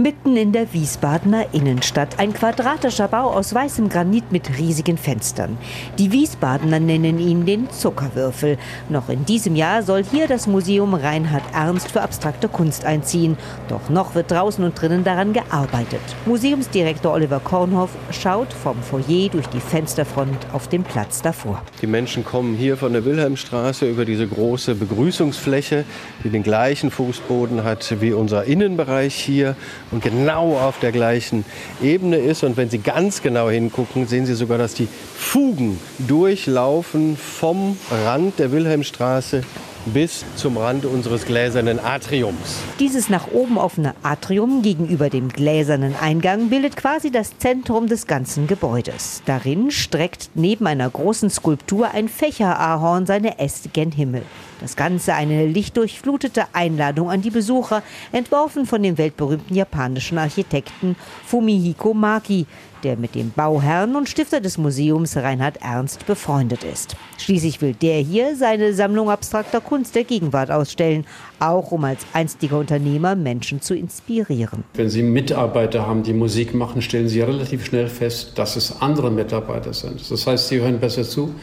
Mitten 0.01 0.37
in 0.37 0.53
der 0.53 0.73
Wiesbadener 0.73 1.47
Innenstadt. 1.53 2.21
Ein 2.21 2.33
quadratischer 2.33 3.09
Bau 3.09 3.33
aus 3.33 3.53
weißem 3.53 3.89
Granit 3.89 4.31
mit 4.31 4.57
riesigen 4.57 4.97
Fenstern. 4.97 5.59
Die 5.99 6.13
Wiesbadener 6.13 6.79
nennen 6.79 7.19
ihn 7.19 7.47
den 7.47 7.69
Zuckerwürfel. 7.69 8.59
Noch 8.89 9.09
in 9.09 9.25
diesem 9.25 9.57
Jahr 9.57 9.83
soll 9.83 10.05
hier 10.05 10.29
das 10.29 10.47
Museum 10.47 10.95
Reinhard 10.95 11.43
Ernst 11.53 11.91
für 11.91 12.01
abstrakte 12.01 12.47
Kunst 12.47 12.85
einziehen. 12.85 13.37
Doch 13.67 13.89
noch 13.89 14.15
wird 14.15 14.31
draußen 14.31 14.63
und 14.63 14.81
drinnen 14.81 15.03
daran 15.03 15.33
gearbeitet. 15.33 16.01
Museumsdirektor 16.27 17.13
Oliver 17.13 17.41
Kornhoff 17.41 17.91
schaut 18.13 18.53
vom 18.53 18.81
Foyer 18.81 19.31
durch 19.33 19.49
die 19.49 19.59
Fensterfront 19.59 20.47
auf 20.53 20.69
den 20.69 20.85
Platz 20.85 21.23
davor. 21.23 21.61
Die 21.83 21.89
Menschen 21.89 22.25
kommen 22.25 22.55
hier 22.55 22.77
von 22.77 22.93
der 22.93 23.05
Wilhelmstraße 23.05 23.91
über 23.91 24.05
diese 24.05 24.29
große 24.29 24.77
Begrüßungsfläche, 24.77 25.85
die 26.23 26.31
den 26.31 26.45
gleichen 26.45 26.93
Fußboden 26.93 27.65
hat 27.65 27.97
wie 28.01 28.13
unser 28.13 28.45
Innenbereich 28.45 29.17
hier 29.17 29.57
und 29.91 30.03
genau 30.03 30.59
auf 30.59 30.79
der 30.81 30.93
gleichen 30.93 31.45
Ebene 31.83 32.19
ist. 32.19 32.45
Und 32.45 32.57
wenn 32.57 32.71
Sie 32.71 32.79
ganz 32.79 33.23
genau 33.23 33.49
hingucken, 33.49 34.07
sehen 34.07 34.27
Sie 34.27 34.35
sogar, 34.35 34.59
dass 34.59 34.75
die 34.75 34.89
Fugen 35.17 35.79
durchlaufen 35.99 37.17
vom 37.17 37.77
Rand 38.05 38.39
der 38.39 38.53
Wilhelmstraße 38.53 39.43
bis 39.87 40.25
zum 40.37 40.57
Rand 40.57 40.85
unseres 40.85 41.25
gläsernen 41.25 41.79
Atriums. 41.79 42.59
Dieses 42.79 43.09
nach 43.09 43.29
oben 43.33 43.59
offene 43.59 43.95
Atrium 44.03 44.63
gegenüber 44.63 45.11
dem 45.11 45.29
gläsernen 45.29 45.95
Eingang 45.97 46.51
bildet 46.51 46.77
quasi 46.77 47.11
das 47.11 47.39
Zentrum 47.39 47.87
des 47.87 48.07
ganzen 48.07 48.47
Gebäudes. 48.47 49.23
Darin 49.27 49.71
streckt 49.71 50.31
neben 50.35 50.67
einer 50.67 50.89
großen 50.89 51.31
Skulptur 51.31 51.91
ein 51.93 52.09
Fächerahorn 52.09 53.07
seine 53.07 53.39
Äste 53.39 53.69
gen 53.69 53.93
Himmel. 53.93 54.23
Das 54.61 54.75
Ganze 54.75 55.15
eine 55.15 55.47
lichtdurchflutete 55.47 56.47
Einladung 56.53 57.11
an 57.11 57.23
die 57.23 57.31
Besucher, 57.31 57.83
entworfen 58.11 58.67
von 58.67 58.83
dem 58.83 58.99
weltberühmten 58.99 59.55
japanischen 59.55 60.19
Architekten 60.19 60.97
Fumihiko 61.25 61.95
Maki, 61.95 62.47
der 62.85 62.97
mit 62.97 63.15
dem 63.15 63.31
Bauherrn 63.31 63.97
und 63.97 64.09
Stifter 64.09 64.41
des 64.41 64.59
Museums 64.59 65.17
Reinhard 65.17 65.59
Ernst 65.63 66.07
befreundet 66.07 66.65
ist. 66.65 66.97
Schließlich 67.19 67.61
will 67.61 67.75
der 67.75 68.01
hier 68.01 68.37
seine 68.37 68.75
Sammlung 68.75 69.11
abstrakter 69.11 69.61
Kunst 69.61 69.95
der 69.95 70.05
Gegenwart 70.05 70.51
ausstellen, 70.51 71.05
auch 71.41 71.71
um 71.71 71.85
als 71.85 72.07
einstiger 72.13 72.59
Unternehmer 72.59 73.15
Menschen 73.15 73.61
zu 73.61 73.75
inspirieren. 73.75 74.65
Wenn 74.75 74.89
Sie 74.89 75.03
Mitarbeiter 75.03 75.87
haben, 75.87 76.03
die 76.03 76.13
Musik 76.13 76.55
machen, 76.55 76.83
stellen 76.83 77.09
Sie 77.09 77.21
relativ 77.21 77.65
schnell 77.65 77.89
fest, 77.89 78.33
dass 78.37 78.57
es 78.57 78.81
andere 78.81 79.11
Mitarbeiter 79.11 79.73
sind. 79.73 80.11
Das 80.11 80.27
heißt, 80.27 80.49
Sie 80.49 80.61
hören 80.61 80.81
besser 80.81 81.05
zu. 81.05 81.35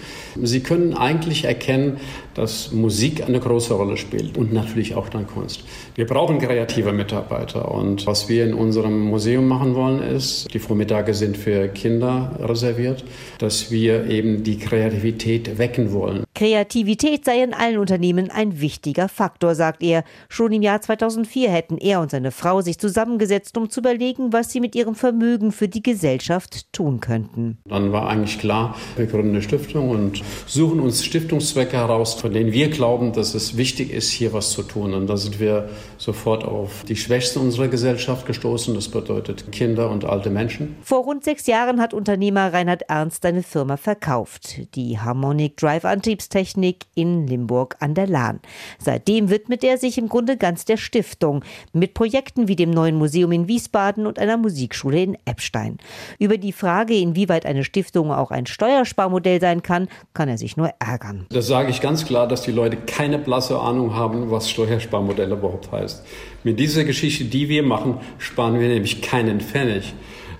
Sie 0.41 0.61
können 0.61 0.93
eigentlich 0.93 1.45
erkennen, 1.45 1.97
dass 2.33 2.71
Musik 2.71 3.23
eine 3.25 3.39
große 3.39 3.73
Rolle 3.73 3.97
spielt 3.97 4.37
und 4.37 4.53
natürlich 4.53 4.95
auch 4.95 5.09
dann 5.09 5.25
Kunst. 5.25 5.63
Wir 5.95 6.05
brauchen 6.05 6.39
kreative 6.39 6.91
Mitarbeiter 6.91 7.71
und 7.71 8.05
was 8.05 8.27
wir 8.27 8.45
in 8.45 8.53
unserem 8.53 8.99
Museum 8.99 9.47
machen 9.47 9.75
wollen, 9.75 10.01
ist, 10.01 10.53
die 10.53 10.59
Vormittage 10.59 11.13
sind 11.13 11.24
für 11.33 11.69
Kinder 11.69 12.37
reserviert, 12.39 13.03
dass 13.39 13.71
wir 13.71 14.05
eben 14.07 14.43
die 14.43 14.59
Kreativität 14.59 15.57
wecken 15.57 15.93
wollen. 15.93 16.23
Kreativität 16.35 17.23
sei 17.23 17.41
in 17.41 17.53
allen 17.53 17.77
Unternehmen 17.77 18.29
ein 18.29 18.59
wichtiger 18.59 19.07
Faktor, 19.07 19.55
sagt 19.55 19.81
er. 19.81 20.03
Schon 20.27 20.51
im 20.51 20.61
Jahr 20.61 20.81
2004 20.81 21.49
hätten 21.49 21.77
er 21.77 22.01
und 22.01 22.11
seine 22.11 22.31
Frau 22.31 22.61
sich 22.61 22.77
zusammengesetzt, 22.77 23.57
um 23.57 23.69
zu 23.69 23.79
überlegen, 23.79 24.33
was 24.33 24.51
sie 24.51 24.59
mit 24.59 24.75
ihrem 24.75 24.95
Vermögen 24.95 25.53
für 25.53 25.69
die 25.69 25.81
Gesellschaft 25.81 26.71
tun 26.73 26.99
könnten. 26.99 27.57
Dann 27.65 27.93
war 27.93 28.09
eigentlich 28.09 28.37
klar, 28.37 28.75
wir 28.97 29.05
gründen 29.05 29.29
eine 29.29 29.41
Stiftung 29.41 29.89
und 29.89 30.21
suchen 30.45 30.81
uns 30.81 31.05
Stiftungszwecke 31.05 31.77
heraus, 31.77 32.15
von 32.15 32.33
denen 32.33 32.51
wir 32.51 32.69
glauben, 32.69 33.13
dass 33.13 33.33
es 33.33 33.55
wichtig 33.55 33.93
ist, 33.93 34.09
hier 34.11 34.33
was 34.33 34.51
zu 34.51 34.63
tun. 34.63 34.93
Und 34.93 35.07
da 35.07 35.15
sind 35.15 35.39
wir 35.39 35.69
sofort 35.97 36.43
auf 36.43 36.83
die 36.87 36.97
Schwächsten 36.97 37.39
unserer 37.39 37.69
Gesellschaft 37.69 38.25
gestoßen. 38.25 38.75
Das 38.75 38.89
bedeutet 38.89 39.51
Kinder 39.53 39.89
und 39.89 40.03
alte 40.03 40.29
Menschen. 40.29 40.75
Vor 40.81 41.05
rund 41.15 41.23
sechs 41.23 41.47
Jahren 41.47 41.79
hat 41.79 41.93
Unternehmer 41.93 42.51
Reinhard 42.51 42.83
Ernst 42.89 43.23
seine 43.23 43.41
Firma 43.41 43.77
verkauft. 43.77 44.75
Die 44.75 44.99
Harmonic 44.99 45.55
Drive 45.55 45.85
Antriebs 45.85 46.25
Vertriebstechnik 46.25 46.85
in 46.93 47.25
Limburg 47.25 47.77
an 47.79 47.93
der 47.93 48.05
Lahn. 48.05 48.41
Seitdem 48.79 49.29
widmet 49.29 49.63
er 49.63 49.77
sich 49.77 49.97
im 49.97 50.09
Grunde 50.09 50.35
ganz 50.35 50.65
der 50.65 50.75
Stiftung 50.75 51.43
mit 51.71 51.93
Projekten 51.93 52.49
wie 52.49 52.57
dem 52.57 52.71
neuen 52.71 52.95
Museum 52.95 53.31
in 53.31 53.47
Wiesbaden 53.47 54.05
und 54.05 54.19
einer 54.19 54.35
Musikschule 54.35 55.01
in 55.01 55.17
Eppstein. 55.25 55.77
Über 56.19 56.37
die 56.37 56.51
Frage, 56.51 56.95
inwieweit 56.95 57.45
eine 57.45 57.63
Stiftung 57.63 58.11
auch 58.11 58.31
ein 58.31 58.45
Steuersparmodell 58.45 59.39
sein 59.39 59.63
kann, 59.63 59.87
kann 60.13 60.27
er 60.27 60.37
sich 60.37 60.57
nur 60.57 60.71
ärgern. 60.79 61.27
Das 61.29 61.47
sage 61.47 61.69
ich 61.69 61.79
ganz 61.79 62.05
klar, 62.05 62.27
dass 62.27 62.41
die 62.41 62.51
Leute 62.51 62.75
keine 62.77 63.19
blasse 63.19 63.59
Ahnung 63.59 63.95
haben, 63.95 64.31
was 64.31 64.49
Steuersparmodell 64.49 65.31
überhaupt 65.31 65.71
heißt. 65.71 66.05
Mit 66.43 66.59
dieser 66.59 66.83
Geschichte, 66.83 67.25
die 67.25 67.49
wir 67.49 67.63
machen, 67.63 67.99
sparen 68.17 68.59
wir 68.59 68.67
nämlich 68.67 69.01
keinen 69.01 69.39
Pfennig. 69.39 69.93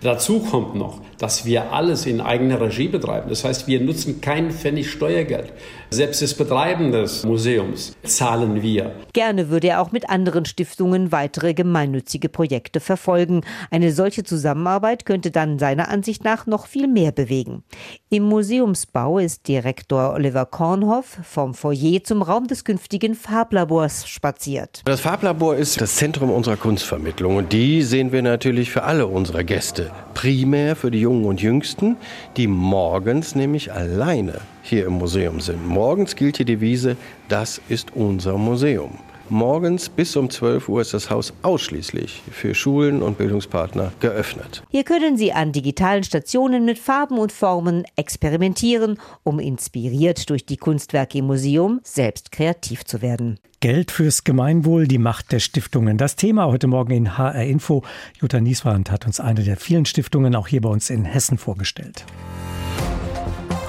Dazu 0.05 0.39
kommt 0.39 0.75
noch, 0.75 1.01
dass 1.17 1.45
wir 1.45 1.73
alles 1.73 2.05
in 2.05 2.21
eigener 2.21 2.61
Regie 2.61 2.89
betreiben. 2.89 3.27
Das 3.27 3.43
heißt, 3.43 3.65
wir 3.65 3.81
nutzen 3.81 4.21
kein 4.21 4.51
Pfennig 4.51 4.91
Steuergeld. 4.91 5.51
Selbst 5.89 6.21
das 6.21 6.35
Betreiben 6.35 6.91
des 6.91 7.23
Museums 7.23 7.93
zahlen 8.03 8.61
wir. 8.61 8.91
Gerne 9.13 9.49
würde 9.49 9.69
er 9.69 9.81
auch 9.81 9.91
mit 9.91 10.07
anderen 10.07 10.45
Stiftungen 10.45 11.11
weitere 11.11 11.55
gemeinnützige 11.55 12.29
Projekte 12.29 12.81
verfolgen. 12.81 13.41
Eine 13.71 13.91
solche 13.93 14.23
Zusammenarbeit 14.23 15.07
könnte 15.07 15.31
dann 15.31 15.57
seiner 15.57 15.89
Ansicht 15.89 16.23
nach 16.23 16.45
noch 16.45 16.67
viel 16.67 16.87
mehr 16.87 17.11
bewegen. 17.11 17.63
Im 18.09 18.23
Museumsbau 18.23 19.17
ist 19.17 19.47
Direktor 19.47 20.13
Oliver 20.13 20.45
Kornhoff 20.45 21.17
vom 21.23 21.55
Foyer 21.55 22.03
zum 22.03 22.21
Raum 22.21 22.45
des 22.45 22.63
künftigen 22.63 23.15
Farblabors 23.15 24.07
spaziert. 24.07 24.83
Das 24.85 24.99
Farblabor 25.01 25.55
ist 25.55 25.81
das 25.81 25.95
Zentrum 25.95 26.29
unserer 26.29 26.57
Kunstvermittlung 26.57 27.37
und 27.37 27.53
die 27.53 27.81
sehen 27.81 28.11
wir 28.11 28.21
natürlich 28.21 28.69
für 28.69 28.83
alle 28.83 29.07
unsere 29.07 29.43
Gäste. 29.43 29.94
Primär 30.13 30.75
für 30.75 30.91
die 30.91 31.01
Jungen 31.01 31.25
und 31.25 31.41
Jüngsten, 31.41 31.97
die 32.37 32.47
morgens 32.47 33.35
nämlich 33.35 33.71
alleine 33.71 34.41
hier 34.61 34.85
im 34.85 34.93
Museum 34.93 35.39
sind. 35.39 35.67
Morgens 35.67 36.15
gilt 36.15 36.39
die 36.39 36.45
Devise, 36.45 36.97
das 37.27 37.61
ist 37.69 37.95
unser 37.95 38.37
Museum. 38.37 38.99
Morgens 39.29 39.89
bis 39.89 40.15
um 40.15 40.29
12 40.29 40.69
Uhr 40.69 40.81
ist 40.81 40.93
das 40.93 41.09
Haus 41.09 41.33
ausschließlich 41.41 42.21
für 42.31 42.53
Schulen 42.53 43.01
und 43.01 43.17
Bildungspartner 43.17 43.91
geöffnet. 43.99 44.63
Hier 44.69 44.83
können 44.83 45.17
Sie 45.17 45.33
an 45.33 45.51
digitalen 45.51 46.03
Stationen 46.03 46.63
mit 46.63 46.77
Farben 46.77 47.17
und 47.17 47.31
Formen 47.31 47.85
experimentieren, 47.95 48.99
um 49.23 49.39
inspiriert 49.39 50.29
durch 50.29 50.45
die 50.45 50.57
Kunstwerke 50.57 51.17
im 51.17 51.25
Museum 51.25 51.81
selbst 51.83 52.31
kreativ 52.31 52.85
zu 52.85 53.01
werden. 53.01 53.39
Geld 53.61 53.89
fürs 53.89 54.23
Gemeinwohl, 54.23 54.87
die 54.87 54.99
Macht 54.99 55.31
der 55.31 55.39
Stiftungen. 55.39 55.97
Das 55.97 56.15
Thema 56.15 56.45
heute 56.45 56.67
Morgen 56.67 56.91
in 56.91 57.17
HR 57.17 57.45
Info. 57.45 57.81
Jutta 58.21 58.39
Nieswand 58.39 58.91
hat 58.91 59.07
uns 59.07 59.19
eine 59.19 59.43
der 59.43 59.57
vielen 59.57 59.85
Stiftungen 59.85 60.35
auch 60.35 60.47
hier 60.47 60.61
bei 60.61 60.69
uns 60.69 60.91
in 60.91 61.03
Hessen 61.03 61.39
vorgestellt. 61.39 62.05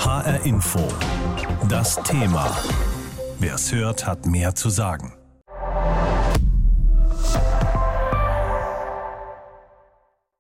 HR 0.01 0.45
Info. 0.45 0.81
Das 1.71 1.97
Thema. 2.03 2.55
Wer 3.39 3.55
es 3.55 3.73
hört, 3.73 4.07
hat 4.07 4.27
mehr 4.27 4.55
zu 4.55 4.69
sagen. 4.69 5.16